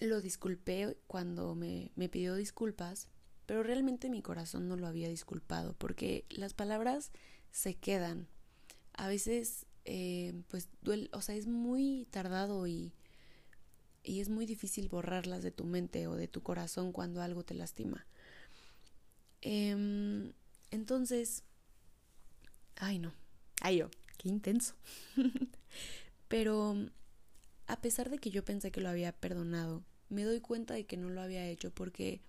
lo 0.00 0.20
disculpé 0.20 0.98
cuando 1.06 1.54
me, 1.54 1.92
me 1.96 2.10
pidió 2.10 2.34
disculpas, 2.34 3.08
pero 3.46 3.62
realmente 3.62 4.10
mi 4.10 4.20
corazón 4.20 4.68
no 4.68 4.76
lo 4.76 4.86
había 4.86 5.08
disculpado 5.08 5.72
porque 5.78 6.26
las 6.28 6.52
palabras 6.52 7.10
se 7.50 7.74
quedan. 7.74 8.28
A 8.98 9.08
veces 9.08 9.64
eh, 9.86 10.34
pues 10.48 10.68
duele, 10.82 11.08
o 11.14 11.22
sea, 11.22 11.36
es 11.36 11.46
muy 11.46 12.06
tardado 12.10 12.66
y, 12.66 12.92
y 14.02 14.20
es 14.20 14.28
muy 14.28 14.44
difícil 14.44 14.90
borrarlas 14.90 15.42
de 15.42 15.52
tu 15.52 15.64
mente 15.64 16.06
o 16.06 16.16
de 16.16 16.28
tu 16.28 16.42
corazón 16.42 16.92
cuando 16.92 17.22
algo 17.22 17.44
te 17.44 17.54
lastima. 17.54 18.06
Em, 19.40 20.34
entonces, 20.70 21.44
ay 22.76 22.98
no, 22.98 23.14
ay 23.62 23.78
yo, 23.78 23.90
qué 24.18 24.28
intenso. 24.28 24.74
Pero 26.28 26.76
a 27.66 27.80
pesar 27.80 28.10
de 28.10 28.18
que 28.18 28.30
yo 28.30 28.44
pensé 28.44 28.70
que 28.70 28.82
lo 28.82 28.90
había 28.90 29.12
perdonado, 29.12 29.82
me 30.10 30.24
doy 30.24 30.40
cuenta 30.40 30.74
de 30.74 30.84
que 30.84 30.96
no 30.96 31.08
lo 31.08 31.22
había 31.22 31.46
hecho 31.46 31.70
porque 31.70 32.20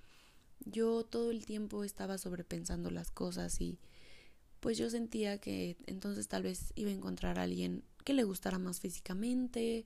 yo 0.66 1.04
todo 1.04 1.32
el 1.32 1.46
tiempo 1.46 1.84
estaba 1.84 2.18
sobrepensando 2.18 2.92
las 2.92 3.12
cosas 3.12 3.60
y 3.60 3.80
pues 4.60 4.78
yo 4.78 4.90
sentía 4.90 5.40
que 5.40 5.78
entonces 5.88 6.28
tal 6.28 6.44
vez 6.44 6.74
iba 6.76 6.90
a 6.90 6.94
encontrar 6.94 7.40
a 7.40 7.44
alguien 7.44 7.84
que 8.04 8.14
le 8.14 8.24
gustara 8.24 8.60
más 8.60 8.80
físicamente 8.80 9.86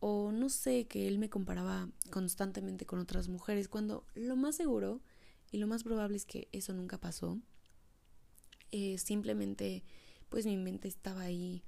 o 0.00 0.30
no 0.30 0.48
sé, 0.48 0.86
que 0.86 1.08
él 1.08 1.18
me 1.18 1.28
comparaba 1.28 1.88
constantemente 2.10 2.86
con 2.86 3.00
otras 3.00 3.28
mujeres, 3.28 3.68
cuando 3.68 4.04
lo 4.14 4.36
más 4.36 4.54
seguro 4.54 5.00
y 5.50 5.58
lo 5.58 5.66
más 5.66 5.82
probable 5.82 6.16
es 6.16 6.24
que 6.24 6.48
eso 6.52 6.72
nunca 6.72 6.98
pasó. 6.98 7.38
Eh, 8.70 8.98
simplemente 8.98 9.82
pues 10.28 10.46
mi 10.46 10.56
mente 10.56 10.88
estaba 10.88 11.22
ahí 11.22 11.62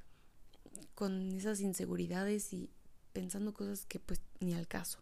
con 0.94 1.32
esas 1.32 1.60
inseguridades 1.60 2.52
y 2.52 2.70
pensando 3.12 3.52
cosas 3.52 3.86
que 3.86 3.98
pues 4.00 4.20
ni 4.40 4.54
al 4.54 4.68
caso. 4.68 5.00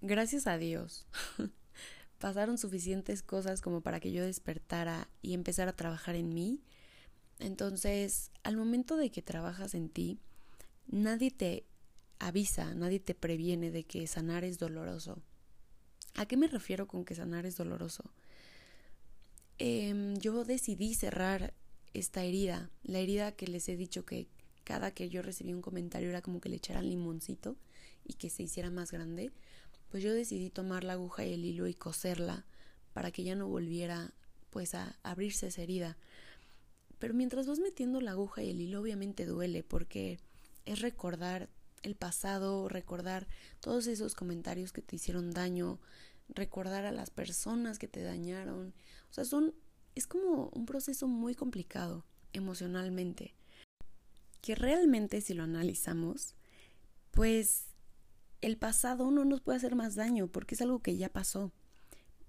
Gracias 0.00 0.46
a 0.46 0.58
Dios 0.58 1.06
pasaron 2.18 2.58
suficientes 2.58 3.22
cosas 3.22 3.60
como 3.60 3.80
para 3.80 4.00
que 4.00 4.12
yo 4.12 4.24
despertara 4.24 5.08
y 5.22 5.34
empezara 5.34 5.72
a 5.72 5.76
trabajar 5.76 6.14
en 6.14 6.32
mí. 6.32 6.60
Entonces, 7.38 8.30
al 8.42 8.56
momento 8.56 8.96
de 8.96 9.10
que 9.10 9.22
trabajas 9.22 9.74
en 9.74 9.88
ti, 9.88 10.20
nadie 10.86 11.30
te 11.30 11.66
avisa, 12.18 12.74
nadie 12.74 13.00
te 13.00 13.14
previene 13.14 13.70
de 13.70 13.84
que 13.84 14.06
sanar 14.06 14.44
es 14.44 14.58
doloroso. 14.58 15.18
¿A 16.14 16.26
qué 16.26 16.36
me 16.36 16.46
refiero 16.46 16.86
con 16.86 17.04
que 17.04 17.14
sanar 17.14 17.46
es 17.46 17.56
doloroso? 17.56 18.04
Em, 19.64 20.16
yo 20.16 20.42
decidí 20.42 20.92
cerrar 20.94 21.54
esta 21.94 22.24
herida, 22.24 22.68
la 22.82 22.98
herida 22.98 23.30
que 23.30 23.46
les 23.46 23.68
he 23.68 23.76
dicho 23.76 24.04
que 24.04 24.26
cada 24.64 24.90
que 24.90 25.08
yo 25.08 25.22
recibí 25.22 25.52
un 25.52 25.62
comentario 25.62 26.08
era 26.08 26.20
como 26.20 26.40
que 26.40 26.48
le 26.48 26.56
echaran 26.56 26.88
limoncito 26.88 27.56
y 28.04 28.14
que 28.14 28.28
se 28.28 28.42
hiciera 28.42 28.70
más 28.70 28.90
grande 28.90 29.30
pues 29.88 30.02
yo 30.02 30.12
decidí 30.12 30.50
tomar 30.50 30.82
la 30.82 30.94
aguja 30.94 31.24
y 31.24 31.34
el 31.34 31.44
hilo 31.44 31.68
y 31.68 31.74
coserla 31.74 32.44
para 32.92 33.12
que 33.12 33.22
ya 33.22 33.36
no 33.36 33.46
volviera 33.46 34.12
pues 34.50 34.74
a 34.74 34.98
abrirse 35.04 35.46
esa 35.46 35.62
herida. 35.62 35.96
Pero 36.98 37.14
mientras 37.14 37.46
vas 37.46 37.60
metiendo 37.60 38.00
la 38.00 38.12
aguja 38.12 38.42
y 38.42 38.50
el 38.50 38.60
hilo 38.60 38.80
obviamente 38.80 39.26
duele 39.26 39.62
porque 39.62 40.18
es 40.64 40.80
recordar 40.80 41.50
el 41.82 41.94
pasado, 41.94 42.68
recordar 42.68 43.28
todos 43.60 43.86
esos 43.86 44.16
comentarios 44.16 44.72
que 44.72 44.82
te 44.82 44.96
hicieron 44.96 45.30
daño, 45.30 45.78
recordar 46.28 46.84
a 46.84 46.92
las 46.92 47.10
personas 47.10 47.78
que 47.78 47.88
te 47.88 48.02
dañaron. 48.02 48.74
O 49.10 49.12
sea, 49.12 49.24
son 49.24 49.54
es 49.94 50.06
como 50.06 50.50
un 50.54 50.64
proceso 50.64 51.06
muy 51.06 51.34
complicado 51.34 52.06
emocionalmente 52.32 53.34
que 54.42 54.54
realmente 54.56 55.20
si 55.20 55.34
lo 55.34 55.44
analizamos, 55.44 56.34
pues 57.12 57.66
el 58.40 58.58
pasado 58.58 59.10
no 59.10 59.24
nos 59.24 59.40
puede 59.40 59.56
hacer 59.58 59.76
más 59.76 59.94
daño 59.94 60.26
porque 60.26 60.56
es 60.56 60.60
algo 60.60 60.82
que 60.82 60.96
ya 60.96 61.08
pasó. 61.08 61.52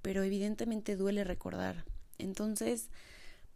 pero 0.01 0.21
evidentemente 0.23 0.97
duele 0.97 1.23
recordar. 1.23 1.85
Entonces, 2.17 2.89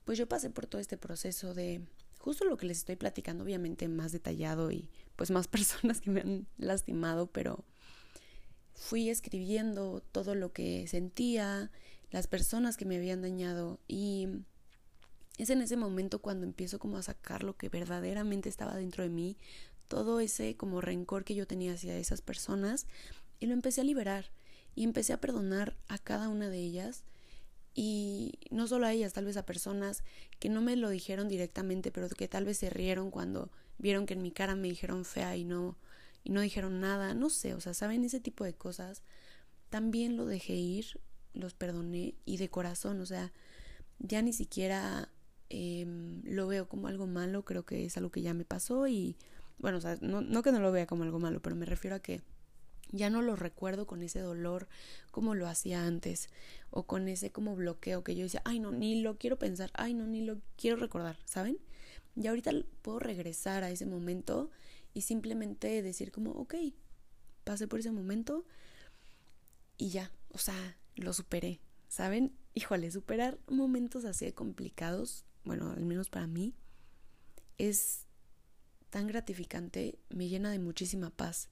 pues 0.06 0.17
yo 0.17 0.30
pasé 0.30 0.50
por 0.50 0.65
todo 0.65 0.80
este 0.80 0.97
proceso 0.97 1.54
de 1.54 1.82
justo 2.19 2.45
lo 2.45 2.56
que 2.56 2.65
les 2.65 2.78
estoy 2.80 2.95
platicando, 2.95 3.43
obviamente 3.43 3.89
más 3.89 4.13
detallado 4.13 4.71
y 4.71 4.89
pues 5.17 5.30
más 5.30 5.47
personas 5.50 6.02
que 6.02 6.10
me 6.10 6.21
han 6.21 6.47
lastimado, 6.58 7.28
pero 7.28 7.65
fui 8.78 9.10
escribiendo 9.10 10.04
todo 10.12 10.36
lo 10.36 10.54
que 10.54 10.88
sentía, 10.88 11.72
las 12.12 12.28
personas 12.28 12.78
que 12.78 12.86
me 12.86 12.96
habían 12.96 13.22
dañado 13.22 13.80
y 13.88 14.28
es 15.38 15.50
en 15.50 15.62
ese 15.62 15.76
momento 15.76 16.20
cuando 16.20 16.46
empiezo 16.46 16.80
como 16.80 16.98
a 16.98 17.04
sacar 17.04 17.44
lo 17.44 17.58
que 17.58 17.70
verdaderamente 17.70 18.50
estaba 18.50 18.76
dentro 18.76 19.04
de 19.04 19.10
mí, 19.10 19.36
todo 19.88 20.20
ese 20.20 20.56
como 20.56 20.80
rencor 20.80 21.24
que 21.24 21.36
yo 21.36 21.48
tenía 21.48 21.74
hacia 21.74 21.98
esas 21.98 22.22
personas 22.22 22.86
y 23.40 23.48
lo 23.48 23.54
empecé 23.54 23.82
a 23.82 23.84
liberar 23.84 24.32
y 24.76 24.84
empecé 24.84 25.12
a 25.12 25.22
perdonar 25.22 25.76
a 25.88 25.98
cada 25.98 26.30
una 26.30 26.50
de 26.50 26.60
ellas 26.60 27.04
y 27.74 28.34
no 28.52 28.68
solo 28.68 28.86
a 28.86 28.94
ellas, 28.94 29.13
tal 29.13 29.26
vez 29.26 29.38
a 29.38 29.46
personas 29.46 30.04
que 30.40 30.50
no 30.50 30.62
me 30.62 30.76
lo 30.76 30.90
dijeron 30.90 31.28
directamente, 31.28 31.92
pero 31.92 32.10
que 32.10 32.28
tal 32.28 32.46
vez 32.46 32.58
se 32.58 32.70
rieron 32.70 33.12
cuando 33.12 33.52
vieron 33.80 34.06
que 34.06 34.13
en 34.13 34.22
mi 34.22 34.32
cara 34.32 34.56
me 34.56 34.68
dijeron 34.68 35.04
fea 35.04 35.36
y 35.36 35.44
no 35.44 35.78
y 36.28 36.30
no 36.30 36.42
dijeron 36.42 36.82
nada, 36.82 37.13
no 37.13 37.30
sé, 37.30 37.54
o 37.54 37.62
sea, 37.62 37.74
saben 37.74 38.04
ese 38.04 38.20
tipo 38.20 38.44
de 38.44 38.54
cosas. 38.54 39.02
También 39.70 40.18
lo 40.18 40.26
dejé 40.26 40.56
ir, 40.56 41.00
los 41.34 41.54
perdoné 41.54 42.16
y 42.26 42.36
de 42.36 42.50
corazón, 42.50 43.00
o 43.00 43.06
sea, 43.06 43.32
ya 44.00 44.22
ni 44.22 44.34
siquiera 44.34 45.08
em, 45.48 46.22
lo 46.26 46.48
veo 46.48 46.68
como 46.68 46.90
algo 46.90 47.08
malo, 47.08 47.46
creo 47.46 47.66
que 47.66 47.86
es 47.86 47.96
algo 47.96 48.12
que 48.12 48.22
ya 48.24 48.34
me 48.34 48.44
pasó 48.44 48.90
y 48.90 49.16
bueno, 49.58 49.78
o 49.78 49.82
sea, 49.82 49.98
no, 50.02 50.20
no 50.20 50.44
que 50.44 50.52
no 50.52 50.60
lo 50.60 50.74
vea 50.74 50.86
como 50.86 51.04
algo 51.04 51.18
malo, 51.18 51.42
pero 51.42 51.56
me 51.56 51.66
refiero 51.66 51.96
a 51.96 52.02
que 52.02 52.22
ya 52.92 53.10
no 53.10 53.22
lo 53.22 53.38
recuerdo 53.38 53.88
con 53.88 54.04
ese 54.04 54.20
dolor 54.20 54.68
como 55.12 55.34
lo 55.34 55.48
hacía 55.48 55.86
antes 55.86 56.28
o 56.72 56.84
con 56.84 57.08
ese 57.08 57.32
como 57.32 57.56
bloqueo 57.56 58.04
que 58.04 58.18
yo 58.18 58.24
decía, 58.24 58.42
ay 58.44 58.60
no, 58.60 58.74
ni 58.74 59.02
lo 59.02 59.18
quiero 59.18 59.40
pensar, 59.40 59.72
ay 59.76 59.94
no, 59.94 60.06
ni 60.06 60.26
lo 60.26 60.42
quiero 60.58 60.76
recordar, 60.76 61.20
¿saben? 61.24 61.58
Y 62.18 62.28
ahorita 62.28 62.52
puedo 62.82 63.00
regresar 63.00 63.63
a 63.63 63.72
ese 63.72 63.86
momento 63.86 64.52
y 64.98 65.02
simplemente 65.02 65.84
decir 65.84 66.12
como, 66.12 66.32
ok, 66.32 66.56
pasé 67.44 67.68
por 67.68 67.80
ese 67.80 67.92
momento 67.92 68.46
y 69.78 69.90
ya, 69.90 70.12
o 70.30 70.40
sea, 70.40 70.76
lo 70.96 71.14
superé, 71.14 71.60
¿saben? 71.88 72.36
Híjole, 72.56 72.90
superar 72.90 73.38
momentos 73.48 74.06
así 74.06 74.26
de 74.26 74.34
complicados, 74.34 75.24
bueno, 75.44 75.70
al 75.70 75.86
menos 75.86 76.10
para 76.10 76.26
mí, 76.26 76.56
es 77.60 78.08
tan 78.90 79.06
gratificante, 79.06 80.00
me 80.10 80.30
llena 80.30 80.50
de 80.50 80.58
muchísima 80.58 81.12
paz, 81.12 81.50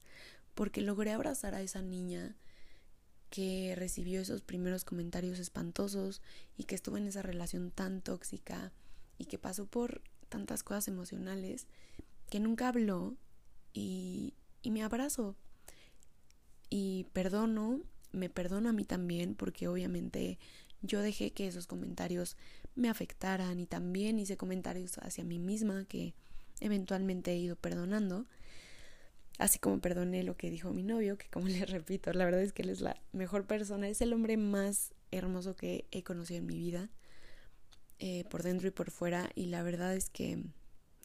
porque 0.56 0.80
logré 0.80 1.12
abrazar 1.12 1.54
a 1.54 1.62
esa 1.62 1.82
niña 1.82 2.34
que 3.30 3.74
recibió 3.76 4.20
esos 4.20 4.42
primeros 4.42 4.84
comentarios 4.84 5.38
espantosos 5.38 6.20
y 6.56 6.64
que 6.64 6.74
estuvo 6.74 6.96
en 6.96 7.06
esa 7.06 7.22
relación 7.22 7.70
tan 7.70 8.02
tóxica 8.02 8.72
y 9.18 9.26
que 9.26 9.38
pasó 9.38 9.66
por 9.66 10.02
tantas 10.28 10.64
cosas 10.64 10.88
emocionales 10.88 11.68
que 12.28 12.40
nunca 12.40 12.66
habló 12.66 13.16
y, 13.76 14.34
me 14.70 14.82
abrazo. 14.82 15.36
Y 16.70 17.06
perdono, 17.12 17.80
me 18.12 18.28
perdono 18.28 18.68
a 18.70 18.72
mí 18.72 18.84
también 18.84 19.34
porque 19.34 19.68
obviamente 19.68 20.38
yo 20.82 21.00
dejé 21.00 21.32
que 21.32 21.46
esos 21.46 21.66
comentarios 21.66 22.36
me 22.74 22.88
afectaran 22.88 23.60
y 23.60 23.66
también 23.66 24.18
hice 24.18 24.36
comentarios 24.36 24.98
hacia 24.98 25.24
mí 25.24 25.38
misma 25.38 25.84
que 25.84 26.14
eventualmente 26.60 27.32
he 27.32 27.38
ido 27.38 27.56
perdonando. 27.56 28.26
Así 29.38 29.58
como 29.58 29.80
perdoné 29.80 30.22
lo 30.24 30.36
que 30.36 30.50
dijo 30.50 30.72
mi 30.72 30.82
novio, 30.82 31.18
que 31.18 31.28
como 31.28 31.46
les 31.48 31.70
repito, 31.70 32.12
la 32.12 32.24
verdad 32.24 32.42
es 32.42 32.52
que 32.52 32.62
él 32.62 32.70
es 32.70 32.80
la 32.80 33.00
mejor 33.12 33.46
persona, 33.46 33.88
es 33.88 34.00
el 34.00 34.12
hombre 34.12 34.36
más 34.36 34.94
hermoso 35.10 35.54
que 35.54 35.86
he 35.92 36.02
conocido 36.02 36.38
en 36.38 36.46
mi 36.46 36.56
vida, 36.56 36.90
eh, 37.98 38.24
por 38.30 38.42
dentro 38.42 38.68
y 38.68 38.70
por 38.72 38.90
fuera, 38.90 39.30
y 39.34 39.46
la 39.46 39.62
verdad 39.62 39.94
es 39.94 40.10
que 40.10 40.42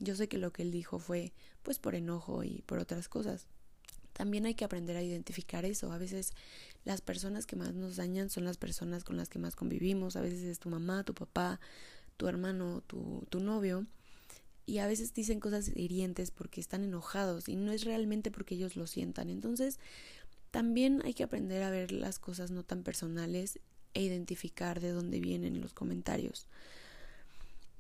yo 0.02 0.16
sé 0.16 0.28
que 0.28 0.38
lo 0.38 0.52
que 0.52 0.64
él 0.64 0.72
dijo 0.72 1.00
fue 1.00 1.32
pues 1.64 1.80
por 1.80 1.96
enojo 1.96 2.44
y 2.44 2.64
por 2.66 2.80
otras 2.80 3.08
cosas. 3.08 3.48
También 4.14 4.46
hay 4.46 4.56
que 4.56 4.66
aprender 4.66 4.98
a 4.98 5.04
identificar 5.04 5.64
eso. 5.64 5.92
A 5.92 5.98
veces 5.98 6.34
las 6.84 7.02
personas 7.02 7.46
que 7.46 7.56
más 7.56 7.74
nos 7.74 7.96
dañan 7.96 8.30
son 8.30 8.44
las 8.44 8.58
personas 8.58 9.04
con 9.04 9.16
las 9.16 9.30
que 9.30 9.40
más 9.40 9.56
convivimos. 9.56 10.16
A 10.16 10.22
veces 10.22 10.42
es 10.44 10.60
tu 10.60 10.70
mamá, 10.70 11.04
tu 11.04 11.14
papá, 11.14 11.60
tu 12.18 12.28
hermano, 12.28 12.82
tu, 12.82 13.26
tu 13.30 13.40
novio 13.40 13.86
y 14.66 14.78
a 14.80 14.88
veces 14.88 15.14
dicen 15.14 15.40
cosas 15.40 15.70
hirientes 15.76 16.32
porque 16.32 16.62
están 16.62 16.84
enojados 16.84 17.50
y 17.50 17.56
no 17.56 17.72
es 17.72 17.84
realmente 17.84 18.32
porque 18.32 18.56
ellos 18.56 18.76
lo 18.76 18.88
sientan. 18.88 19.30
Entonces, 19.30 19.80
también 20.52 21.02
hay 21.06 21.14
que 21.14 21.24
aprender 21.24 21.64
a 21.64 21.70
ver 21.70 21.92
las 21.92 22.20
cosas 22.20 22.52
no 22.52 22.64
tan 22.64 22.84
personales 22.84 23.60
e 23.94 24.04
identificar 24.04 24.80
de 24.80 24.92
dónde 24.92 25.20
vienen 25.20 25.62
los 25.62 25.74
comentarios. 25.74 26.48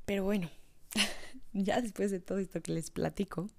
Pero 0.05 0.23
bueno, 0.23 0.49
ya 1.53 1.81
después 1.81 2.11
de 2.11 2.19
todo 2.19 2.37
esto 2.39 2.61
que 2.61 2.73
les 2.73 2.91
platico, 2.91 3.49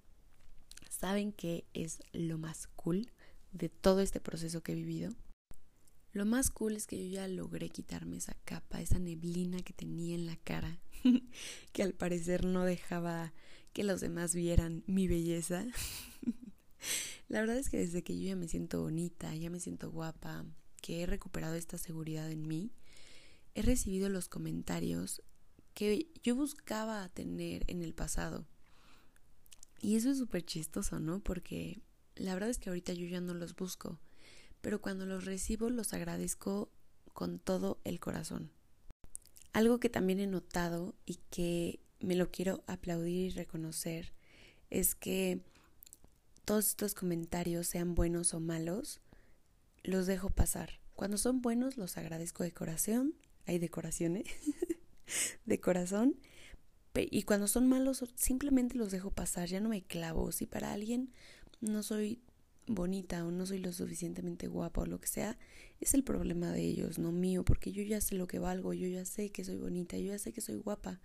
¿saben 0.89 1.33
qué 1.33 1.65
es 1.75 2.03
lo 2.13 2.39
más 2.39 2.69
cool 2.77 3.11
de 3.53 3.69
todo 3.69 4.01
este 4.01 4.21
proceso 4.21 4.63
que 4.63 4.73
he 4.73 4.77
vivido? 4.77 5.13
Lo 6.13 6.27
más 6.27 6.51
cool 6.51 6.77
es 6.77 6.87
que 6.87 6.99
yo 6.99 7.11
ya 7.15 7.27
logré 7.27 7.71
quitarme 7.71 8.19
esa 8.19 8.37
capa, 8.45 8.83
esa 8.83 8.99
neblina 8.99 9.63
que 9.63 9.73
tenía 9.73 10.15
en 10.15 10.27
la 10.27 10.37
cara, 10.37 10.79
que 11.73 11.83
al 11.83 11.95
parecer 11.95 12.45
no 12.45 12.65
dejaba 12.65 13.33
que 13.73 13.83
los 13.83 14.01
demás 14.01 14.35
vieran 14.35 14.85
mi 14.87 15.09
belleza. 15.09 15.65
la 17.29 17.41
verdad 17.41 17.57
es 17.57 17.71
que 17.71 17.79
desde 17.79 18.03
que 18.03 18.19
yo 18.19 18.27
ya 18.27 18.37
me 18.37 18.47
siento 18.47 18.83
bonita, 18.83 19.35
ya 19.35 19.49
me 19.49 19.59
siento 19.59 19.91
guapa, 19.91 20.45
que 20.83 21.03
he 21.03 21.07
recuperado 21.07 21.55
esta 21.55 21.79
seguridad 21.79 22.31
en 22.31 22.47
mí, 22.47 22.73
he 23.55 23.63
recibido 23.63 24.11
los 24.11 24.29
comentarios 24.29 25.23
que 25.75 26.09
yo 26.23 26.35
buscaba 26.37 27.09
tener 27.09 27.65
en 27.69 27.83
el 27.83 27.95
pasado. 27.95 28.47
Y 29.81 29.97
eso 29.97 30.11
es 30.11 30.19
súper 30.19 30.45
chistoso, 30.45 31.01
¿no? 31.01 31.21
Porque 31.21 31.83
la 32.15 32.35
verdad 32.35 32.51
es 32.51 32.59
que 32.59 32.71
ahorita 32.71 32.93
yo 32.93 33.07
ya 33.07 33.21
no 33.21 33.35
los 33.35 33.57
busco 33.57 33.99
pero 34.63 34.81
cuando 34.81 35.05
los 35.05 35.27
recibo 35.27 35.69
los 35.69 35.93
agradezco 35.93 36.71
con 37.13 37.39
todo 37.39 37.81
el 37.85 38.01
corazón. 38.01 38.51
Algo 39.53 39.81
que 39.81 39.91
también 39.91 40.21
he 40.21 40.27
notado 40.27 40.95
y 41.05 41.17
que 41.29 41.81
me 42.01 42.15
lo 42.15 42.31
quiero 42.31 42.65
aplaudir 42.67 43.27
y 43.27 43.31
reconocer 43.31 44.15
es 44.71 44.95
que 44.95 45.43
todos 46.47 46.69
estos 46.69 46.95
comentarios, 46.95 47.67
sean 47.67 47.95
buenos 47.95 48.33
o 48.33 48.41
malos, 48.41 49.01
los 49.83 50.07
dejo 50.07 50.31
pasar. 50.31 50.81
Cuando 50.95 51.19
son 51.19 51.43
buenos 51.43 51.77
los 51.77 51.99
agradezco 51.99 52.45
de 52.45 52.53
corazón, 52.53 53.15
hay 53.47 53.59
decoraciones, 53.59 54.25
de 55.47 55.61
corazón, 55.61 56.17
y 56.95 57.23
cuando 57.23 57.49
son 57.49 57.69
malos 57.69 58.05
simplemente 58.17 58.77
los 58.77 58.91
dejo 58.91 59.11
pasar, 59.11 59.49
ya 59.49 59.61
no 59.61 59.71
me 59.71 59.83
clavo. 59.83 60.31
Si 60.31 60.47
para 60.47 60.73
alguien 60.73 61.11
no 61.61 61.83
soy 61.83 62.21
bonita 62.67 63.25
o 63.25 63.31
no 63.31 63.47
soy 63.47 63.59
lo 63.59 63.73
suficientemente 63.73 64.47
guapa 64.47 64.83
o 64.83 64.87
lo 64.87 65.01
que 65.01 65.09
sea, 65.09 65.39
es 65.81 65.95
el 65.95 66.05
problema 66.05 66.53
de 66.53 66.63
ellos, 66.63 66.99
no 66.99 67.11
mío, 67.11 67.45
porque 67.45 67.73
yo 67.73 67.83
ya 67.83 68.01
sé 68.01 68.15
lo 68.15 68.27
que 68.27 68.39
valgo, 68.39 68.73
yo 68.75 68.89
ya 68.89 69.05
sé 69.05 69.31
que 69.31 69.45
soy 69.45 69.57
bonita, 69.57 69.97
yo 69.97 70.13
ya 70.13 70.19
sé 70.19 70.33
que 70.33 70.41
soy 70.41 70.57
guapa 70.57 71.01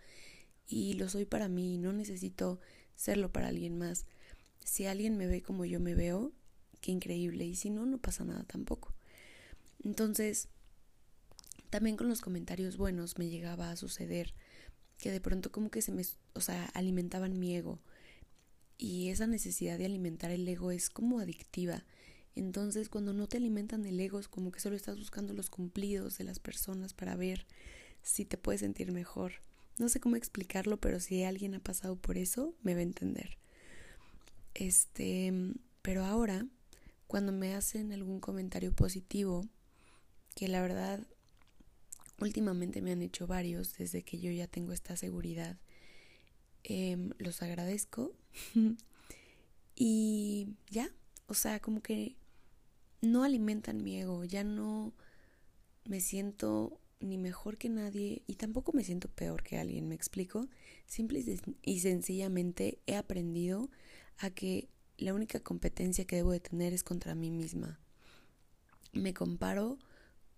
y 0.67 0.93
lo 0.93 1.07
soy 1.09 1.25
para 1.25 1.47
mí, 1.47 1.77
no 1.77 1.93
necesito 1.93 2.59
serlo 2.95 3.31
para 3.31 3.47
alguien 3.47 3.77
más. 3.77 4.05
Si 4.63 4.85
alguien 4.85 5.17
me 5.17 5.27
ve 5.27 5.41
como 5.41 5.63
yo 5.63 5.79
me 5.79 5.95
veo, 5.95 6.33
qué 6.81 6.91
increíble, 6.91 7.45
y 7.45 7.55
si 7.55 7.69
no, 7.69 7.85
no 7.85 7.97
pasa 7.97 8.25
nada 8.25 8.43
tampoco. 8.43 8.93
Entonces, 9.83 10.49
también 11.69 11.97
con 11.97 12.07
los 12.07 12.21
comentarios 12.21 12.77
buenos 12.77 13.17
me 13.17 13.29
llegaba 13.29 13.71
a 13.71 13.75
suceder 13.75 14.33
que 14.97 15.11
de 15.11 15.21
pronto 15.21 15.51
como 15.51 15.69
que 15.69 15.81
se 15.81 15.91
me, 15.91 16.03
o 16.33 16.41
sea, 16.41 16.65
alimentaban 16.73 17.39
mi 17.39 17.55
ego 17.55 17.79
y 18.77 19.09
esa 19.09 19.27
necesidad 19.27 19.77
de 19.77 19.85
alimentar 19.85 20.31
el 20.31 20.47
ego 20.47 20.71
es 20.71 20.89
como 20.89 21.19
adictiva. 21.19 21.83
Entonces, 22.35 22.89
cuando 22.89 23.13
no 23.13 23.27
te 23.27 23.37
alimentan 23.37 23.85
el 23.85 23.99
ego, 23.99 24.19
es 24.19 24.27
como 24.27 24.51
que 24.51 24.59
solo 24.59 24.75
estás 24.75 24.97
buscando 24.97 25.33
los 25.33 25.49
cumplidos 25.49 26.17
de 26.17 26.23
las 26.23 26.39
personas 26.39 26.93
para 26.93 27.15
ver 27.15 27.47
si 28.03 28.25
te 28.25 28.37
puedes 28.37 28.61
sentir 28.61 28.91
mejor. 28.91 29.33
No 29.79 29.89
sé 29.89 29.99
cómo 29.99 30.15
explicarlo, 30.15 30.77
pero 30.77 30.99
si 30.99 31.23
alguien 31.23 31.55
ha 31.55 31.59
pasado 31.59 31.95
por 31.95 32.17
eso, 32.17 32.53
me 32.61 32.75
va 32.75 32.79
a 32.79 32.83
entender. 32.83 33.37
Este, 34.53 35.33
pero 35.81 36.05
ahora, 36.05 36.45
cuando 37.07 37.31
me 37.31 37.55
hacen 37.55 37.91
algún 37.91 38.19
comentario 38.19 38.73
positivo, 38.73 39.47
que 40.35 40.47
la 40.47 40.61
verdad 40.61 41.07
últimamente 42.19 42.81
me 42.81 42.91
han 42.91 43.01
hecho 43.01 43.27
varios 43.27 43.77
desde 43.77 44.03
que 44.03 44.19
yo 44.19 44.31
ya 44.31 44.47
tengo 44.47 44.73
esta 44.73 44.97
seguridad 44.97 45.57
Em, 46.69 47.11
los 47.17 47.41
agradezco 47.41 48.11
y 49.75 50.49
ya, 50.69 50.91
o 51.27 51.33
sea, 51.33 51.61
como 51.61 51.81
que 51.81 52.17
no 53.01 53.23
alimentan 53.23 53.83
mi 53.83 53.97
ego, 53.97 54.25
ya 54.25 54.43
no 54.43 54.93
me 55.85 56.01
siento 56.01 56.77
ni 56.99 57.17
mejor 57.17 57.57
que 57.57 57.69
nadie 57.69 58.21
y 58.27 58.35
tampoco 58.35 58.73
me 58.73 58.83
siento 58.83 59.07
peor 59.07 59.43
que 59.43 59.57
alguien, 59.57 59.87
¿me 59.87 59.95
explico? 59.95 60.49
Simple 60.87 61.23
y 61.61 61.79
sencillamente 61.79 62.79
he 62.85 62.97
aprendido 62.97 63.69
a 64.17 64.29
que 64.29 64.67
la 64.97 65.13
única 65.13 65.39
competencia 65.39 66.03
que 66.03 66.17
debo 66.17 66.33
de 66.33 66.41
tener 66.41 66.73
es 66.73 66.83
contra 66.83 67.15
mí 67.15 67.31
misma. 67.31 67.79
Me 68.91 69.13
comparo 69.13 69.79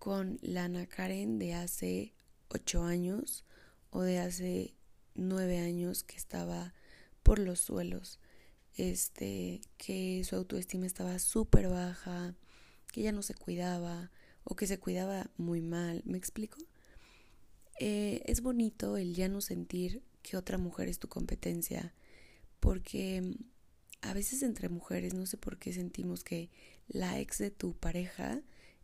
con 0.00 0.38
Lana 0.40 0.86
Karen 0.86 1.38
de 1.38 1.52
hace 1.52 2.14
ocho 2.48 2.82
años 2.82 3.44
o 3.90 4.00
de 4.00 4.18
hace 4.18 4.74
nueve 5.14 5.58
años 5.58 6.04
que 6.04 6.16
estaba 6.16 6.72
por 7.22 7.38
los 7.38 7.60
suelos, 7.60 8.18
este, 8.76 9.60
que 9.76 10.24
su 10.24 10.36
autoestima 10.36 10.86
estaba 10.86 11.18
súper 11.18 11.68
baja, 11.68 12.34
que 12.90 13.02
ya 13.02 13.12
no 13.12 13.20
se 13.20 13.34
cuidaba 13.34 14.10
o 14.42 14.56
que 14.56 14.66
se 14.66 14.78
cuidaba 14.78 15.30
muy 15.36 15.60
mal, 15.60 16.02
¿me 16.06 16.16
explico? 16.16 16.56
Eh, 17.78 18.22
es 18.24 18.40
bonito 18.40 18.96
el 18.96 19.14
ya 19.14 19.28
no 19.28 19.42
sentir 19.42 20.02
que 20.22 20.38
otra 20.38 20.56
mujer 20.56 20.88
es 20.88 20.98
tu 20.98 21.08
competencia, 21.08 21.92
porque 22.58 23.36
a 24.00 24.14
veces 24.14 24.42
entre 24.42 24.70
mujeres 24.70 25.12
no 25.12 25.26
sé 25.26 25.36
por 25.36 25.58
qué 25.58 25.74
sentimos 25.74 26.24
que 26.24 26.48
la 26.88 27.20
ex 27.20 27.36
de 27.36 27.50
tu 27.50 27.74
pareja 27.74 28.40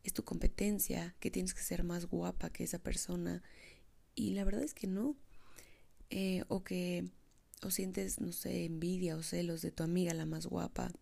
es 0.09 0.15
tu 0.15 0.25
competencia, 0.25 1.15
que 1.21 1.31
tienes 1.31 1.55
que 1.55 1.63
ser 1.63 1.85
más 1.85 2.07
guapa 2.07 2.51
que 2.51 2.65
esa 2.65 2.79
persona. 2.79 3.43
Y 4.15 4.35
la 4.35 4.45
verdad 4.45 4.63
es 4.63 4.75
que 4.75 4.87
no. 4.87 5.17
Eh, 6.11 6.45
o 6.49 6.63
que 6.63 7.11
o 7.63 7.71
sientes, 7.71 8.21
no 8.21 8.33
sé, 8.33 8.65
envidia 8.65 9.17
o 9.17 9.23
celos 9.23 9.63
de 9.63 9.73
tu 9.73 9.83
amiga 9.83 10.15
la 10.15 10.27
más 10.27 10.47
guapa, 10.47 10.93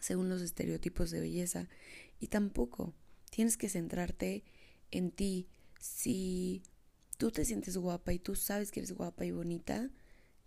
según 0.00 0.28
los 0.28 0.42
estereotipos 0.42 1.10
de 1.10 1.20
belleza. 1.20 1.68
Y 2.20 2.28
tampoco. 2.28 2.94
Tienes 3.30 3.56
que 3.56 3.68
centrarte 3.68 4.44
en 4.90 5.10
ti. 5.10 5.48
Si 5.80 6.62
tú 7.18 7.30
te 7.30 7.44
sientes 7.44 7.76
guapa 7.76 8.12
y 8.12 8.18
tú 8.18 8.36
sabes 8.36 8.70
que 8.70 8.80
eres 8.80 8.92
guapa 8.92 9.24
y 9.24 9.30
bonita, 9.30 9.90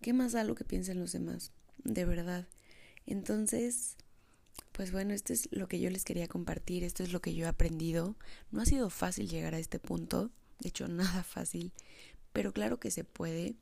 ¿qué 0.02 0.14
más 0.14 0.32
da 0.32 0.44
lo 0.44 0.56
que 0.56 0.64
piensen 0.64 1.00
los 1.00 1.12
demás? 1.12 1.52
De 1.84 2.06
verdad. 2.06 2.48
Entonces, 3.06 3.98
pues 4.78 4.92
bueno, 4.92 5.16
esto 5.16 5.34
es 5.34 5.50
lo 5.50 5.68
que 5.68 5.80
yo 5.80 5.90
les 5.90 6.06
quería 6.06 6.28
compartir, 6.28 6.84
esto 6.84 7.02
es 7.02 7.12
lo 7.12 7.20
que 7.20 7.34
yo 7.34 7.46
he 7.46 7.50
aprendido. 7.50 8.16
No 8.52 8.62
ha 8.62 8.66
sido 8.68 8.92
fácil 8.92 9.28
llegar 9.28 9.56
a 9.56 9.60
este 9.60 9.80
punto, 9.80 10.30
de 10.60 10.70
hecho 10.70 10.88
nada 10.88 11.24
fácil, 11.24 11.72
pero 12.32 12.54
claro 12.54 12.80
que 12.80 12.92
se 12.92 13.04
puede 13.04 13.56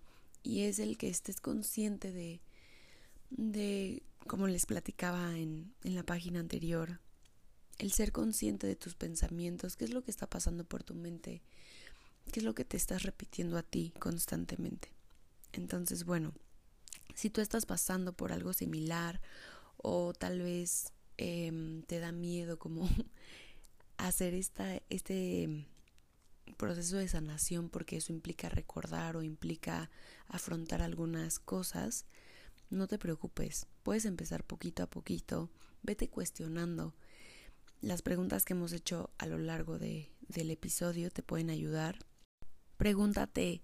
y 0.44 0.64
es 0.64 0.78
el 0.78 0.98
que 0.98 1.08
estés 1.08 1.40
consciente 1.40 2.12
de, 2.12 2.42
de 3.30 4.04
como 4.28 4.50
les 4.50 4.66
platicaba 4.66 5.38
en, 5.38 5.74
en 5.86 5.96
la 5.96 6.04
página 6.04 6.42
anterior, 6.42 7.00
el 7.78 7.94
ser 7.94 8.12
consciente 8.12 8.68
de 8.68 8.76
tus 8.76 8.96
pensamientos, 8.96 9.78
qué 9.78 9.86
es 9.86 9.94
lo 9.94 10.04
que 10.04 10.12
está 10.12 10.28
pasando 10.28 10.66
por 10.66 10.84
tu 10.84 10.96
mente, 10.96 11.42
qué 12.34 12.42
es 12.42 12.44
lo 12.44 12.56
que 12.56 12.66
te 12.66 12.76
estás 12.76 13.04
repitiendo 13.04 13.58
a 13.58 13.64
ti 13.64 13.94
constantemente. 14.00 14.92
Entonces, 15.54 16.04
bueno, 16.04 16.34
si 17.14 17.30
tú 17.30 17.40
estás 17.40 17.66
pasando 17.66 18.12
por 18.12 18.34
algo 18.34 18.52
similar 18.52 19.22
o 19.78 20.12
tal 20.12 20.42
vez 20.42 20.92
em, 21.18 21.84
te 21.84 22.00
da 22.00 22.12
miedo 22.12 22.58
como 22.60 22.90
hacer 23.98 24.34
esta, 24.34 24.82
este 24.90 25.66
proceso 26.58 26.98
de 26.98 27.08
sanación 27.08 27.70
porque 27.70 27.98
eso 27.98 28.14
implica 28.14 28.50
recordar 28.50 29.18
o 29.18 29.24
implica 29.24 29.90
afrontar 30.28 30.82
algunas 30.82 31.40
cosas, 31.40 32.06
no 32.70 32.88
te 32.88 32.98
preocupes, 32.98 33.68
puedes 33.84 34.06
empezar 34.06 34.44
poquito 34.44 34.84
a 34.84 34.90
poquito, 34.90 35.50
vete 35.84 36.10
cuestionando. 36.10 36.94
Las 37.82 38.02
preguntas 38.02 38.46
que 38.46 38.54
hemos 38.54 38.74
hecho 38.74 39.12
a 39.18 39.28
lo 39.28 39.38
largo 39.38 39.78
de, 39.78 40.10
del 40.28 40.50
episodio 40.50 41.12
te 41.12 41.22
pueden 41.22 41.50
ayudar. 41.50 42.00
Pregúntate 42.78 43.62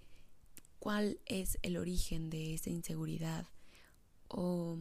cuál 0.80 1.20
es 1.26 1.58
el 1.64 1.78
origen 1.78 2.30
de 2.30 2.54
esa 2.54 2.70
inseguridad 2.70 3.48
o 4.28 4.78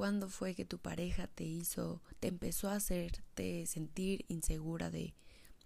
cuándo 0.00 0.30
fue 0.30 0.54
que 0.54 0.64
tu 0.64 0.78
pareja 0.78 1.26
te 1.26 1.44
hizo, 1.44 2.00
te 2.20 2.28
empezó 2.28 2.70
a 2.70 2.76
hacerte 2.76 3.66
sentir 3.66 4.24
insegura 4.28 4.90
de, 4.90 5.12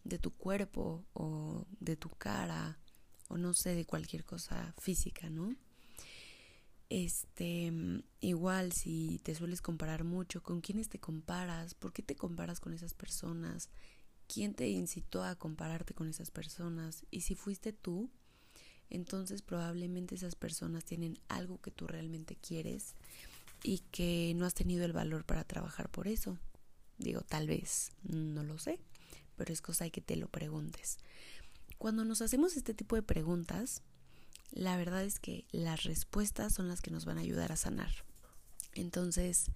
de 0.03 0.19
tu 0.19 0.33
cuerpo 0.33 1.05
o 1.13 1.65
de 1.79 1.95
tu 1.95 2.09
cara 2.09 2.81
o 3.29 3.39
no 3.39 3.55
sé, 3.55 3.77
de 3.77 3.85
cualquier 3.85 4.25
cosa 4.25 4.75
física, 4.77 5.31
¿no? 5.31 5.55
Este, 6.89 7.73
igual 8.19 8.73
si 8.73 9.21
te 9.23 9.37
sueles 9.37 9.63
comparar 9.63 10.03
mucho, 10.03 10.43
¿con 10.43 10.61
quiénes 10.61 10.89
te 10.89 10.99
comparas? 10.99 11.75
¿Por 11.75 11.93
qué 11.93 12.03
te 12.03 12.17
comparas 12.17 12.59
con 12.59 12.75
esas 12.75 12.93
personas? 12.93 13.71
¿Quién 14.27 14.55
te 14.55 14.69
incitó 14.69 15.23
a 15.23 15.37
compararte 15.37 15.95
con 15.95 16.09
esas 16.09 16.33
personas? 16.33 17.07
Y 17.13 17.21
si 17.21 17.37
fuiste 17.37 17.73
tú, 17.73 18.11
entonces 18.91 19.43
probablemente 19.43 20.17
esas 20.17 20.35
personas 20.35 20.85
tienen 20.85 21.21
algo 21.29 21.61
que 21.61 21.71
tú 21.71 21.87
realmente 21.87 22.35
quieres 22.35 22.97
y 23.65 23.79
que 23.91 24.35
no 24.37 24.45
has 24.45 24.55
tenido 24.55 24.85
el 24.85 24.93
valor 24.93 25.25
para 25.25 25.43
trabajar 25.43 25.89
por 25.89 26.07
eso. 26.07 26.39
Digo, 26.99 27.23
tal 27.23 27.49
vez, 27.49 27.93
no 28.03 28.45
lo 28.45 28.59
sé, 28.59 28.79
pero 29.37 29.53
es 29.53 29.63
cosa 29.63 29.89
que 29.91 30.03
te 30.03 30.17
lo 30.17 30.29
preguntes. 30.29 30.99
Cuando 31.79 32.05
nos 32.05 32.23
hacemos 32.23 32.57
este 32.57 32.75
tipo 32.75 32.95
de 32.95 33.03
preguntas, 33.03 33.83
la 34.53 34.77
verdad 34.77 35.03
es 35.03 35.19
que 35.19 35.47
las 35.51 35.83
respuestas 35.83 36.53
son 36.53 36.69
las 36.69 36.83
que 36.83 36.91
nos 36.91 37.07
van 37.07 37.17
a 37.19 37.23
ayudar 37.23 37.51
a 37.51 37.57
sanar. 37.57 37.91
Entonces, 38.75 39.47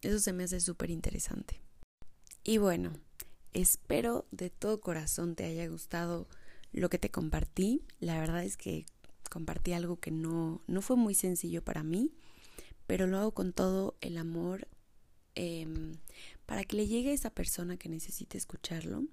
eso 0.00 0.18
se 0.18 0.32
me 0.32 0.44
hace 0.44 0.60
súper 0.60 0.90
interesante. 0.90 1.60
Y 2.42 2.56
bueno, 2.56 2.94
espero 3.52 4.26
de 4.30 4.48
todo 4.48 4.80
corazón 4.80 5.36
te 5.36 5.44
haya 5.44 5.68
gustado 5.68 6.26
lo 6.72 6.88
que 6.88 6.98
te 6.98 7.10
compartí. 7.10 7.84
La 8.00 8.18
verdad 8.18 8.44
es 8.44 8.56
que 8.56 8.86
compartí 9.30 9.74
algo 9.74 10.00
que 10.00 10.10
no, 10.10 10.62
no 10.66 10.80
fue 10.80 10.96
muy 10.96 11.14
sencillo 11.14 11.62
para 11.62 11.82
mí, 11.82 12.12
pero 12.86 13.06
lo 13.06 13.18
hago 13.18 13.32
con 13.32 13.52
todo 13.52 13.96
el 14.00 14.18
amor 14.18 14.68
em, 15.34 15.98
para 16.46 16.64
que 16.64 16.76
le 16.76 16.86
llegue 16.86 17.10
a 17.10 17.14
esa 17.14 17.30
persona 17.30 17.76
que 17.76 17.88
necesite 17.88 18.36
escucharlo, 18.36 19.04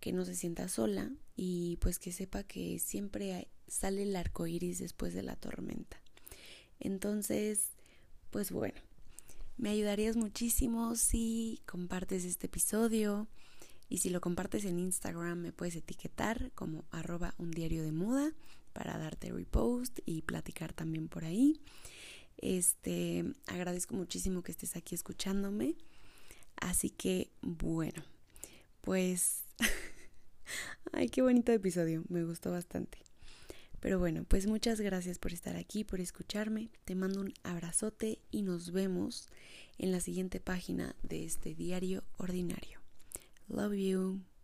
que 0.00 0.12
no 0.12 0.24
se 0.24 0.34
sienta 0.34 0.68
sola 0.68 1.10
y 1.36 1.78
pues 1.80 1.98
que 1.98 2.12
sepa 2.12 2.42
que 2.42 2.78
siempre 2.78 3.48
sale 3.66 4.02
el 4.02 4.14
arco 4.16 4.46
iris 4.46 4.78
después 4.78 5.14
de 5.14 5.22
la 5.22 5.36
tormenta. 5.36 6.00
Entonces, 6.78 7.70
pues 8.30 8.50
bueno, 8.52 8.78
me 9.56 9.70
ayudarías 9.70 10.16
muchísimo 10.16 10.94
si 10.96 11.62
compartes 11.66 12.24
este 12.24 12.46
episodio 12.46 13.26
y 13.88 13.98
si 13.98 14.10
lo 14.10 14.20
compartes 14.20 14.64
en 14.64 14.78
Instagram 14.78 15.38
me 15.38 15.52
puedes 15.52 15.76
etiquetar 15.76 16.50
como 16.54 16.84
arroba 16.90 17.34
un 17.38 17.50
diario 17.50 17.82
de 17.82 17.92
moda 17.92 18.32
para 18.72 18.98
darte 18.98 19.32
repost 19.32 20.00
y 20.04 20.22
platicar 20.22 20.74
también 20.74 21.08
por 21.08 21.24
ahí. 21.24 21.58
Este, 22.38 23.24
agradezco 23.46 23.94
muchísimo 23.94 24.42
que 24.42 24.52
estés 24.52 24.76
aquí 24.76 24.94
escuchándome. 24.94 25.76
Así 26.56 26.90
que, 26.90 27.30
bueno, 27.42 28.02
pues, 28.80 29.44
ay, 30.92 31.08
qué 31.08 31.22
bonito 31.22 31.52
episodio, 31.52 32.04
me 32.08 32.24
gustó 32.24 32.50
bastante. 32.50 32.98
Pero 33.80 33.98
bueno, 33.98 34.24
pues 34.24 34.46
muchas 34.46 34.80
gracias 34.80 35.18
por 35.18 35.32
estar 35.32 35.56
aquí, 35.56 35.84
por 35.84 36.00
escucharme. 36.00 36.70
Te 36.84 36.94
mando 36.94 37.20
un 37.20 37.34
abrazote 37.42 38.18
y 38.30 38.42
nos 38.42 38.72
vemos 38.72 39.28
en 39.78 39.92
la 39.92 40.00
siguiente 40.00 40.40
página 40.40 40.96
de 41.02 41.24
este 41.24 41.54
diario 41.54 42.02
ordinario. 42.16 42.80
Love 43.48 43.74
you. 43.74 44.35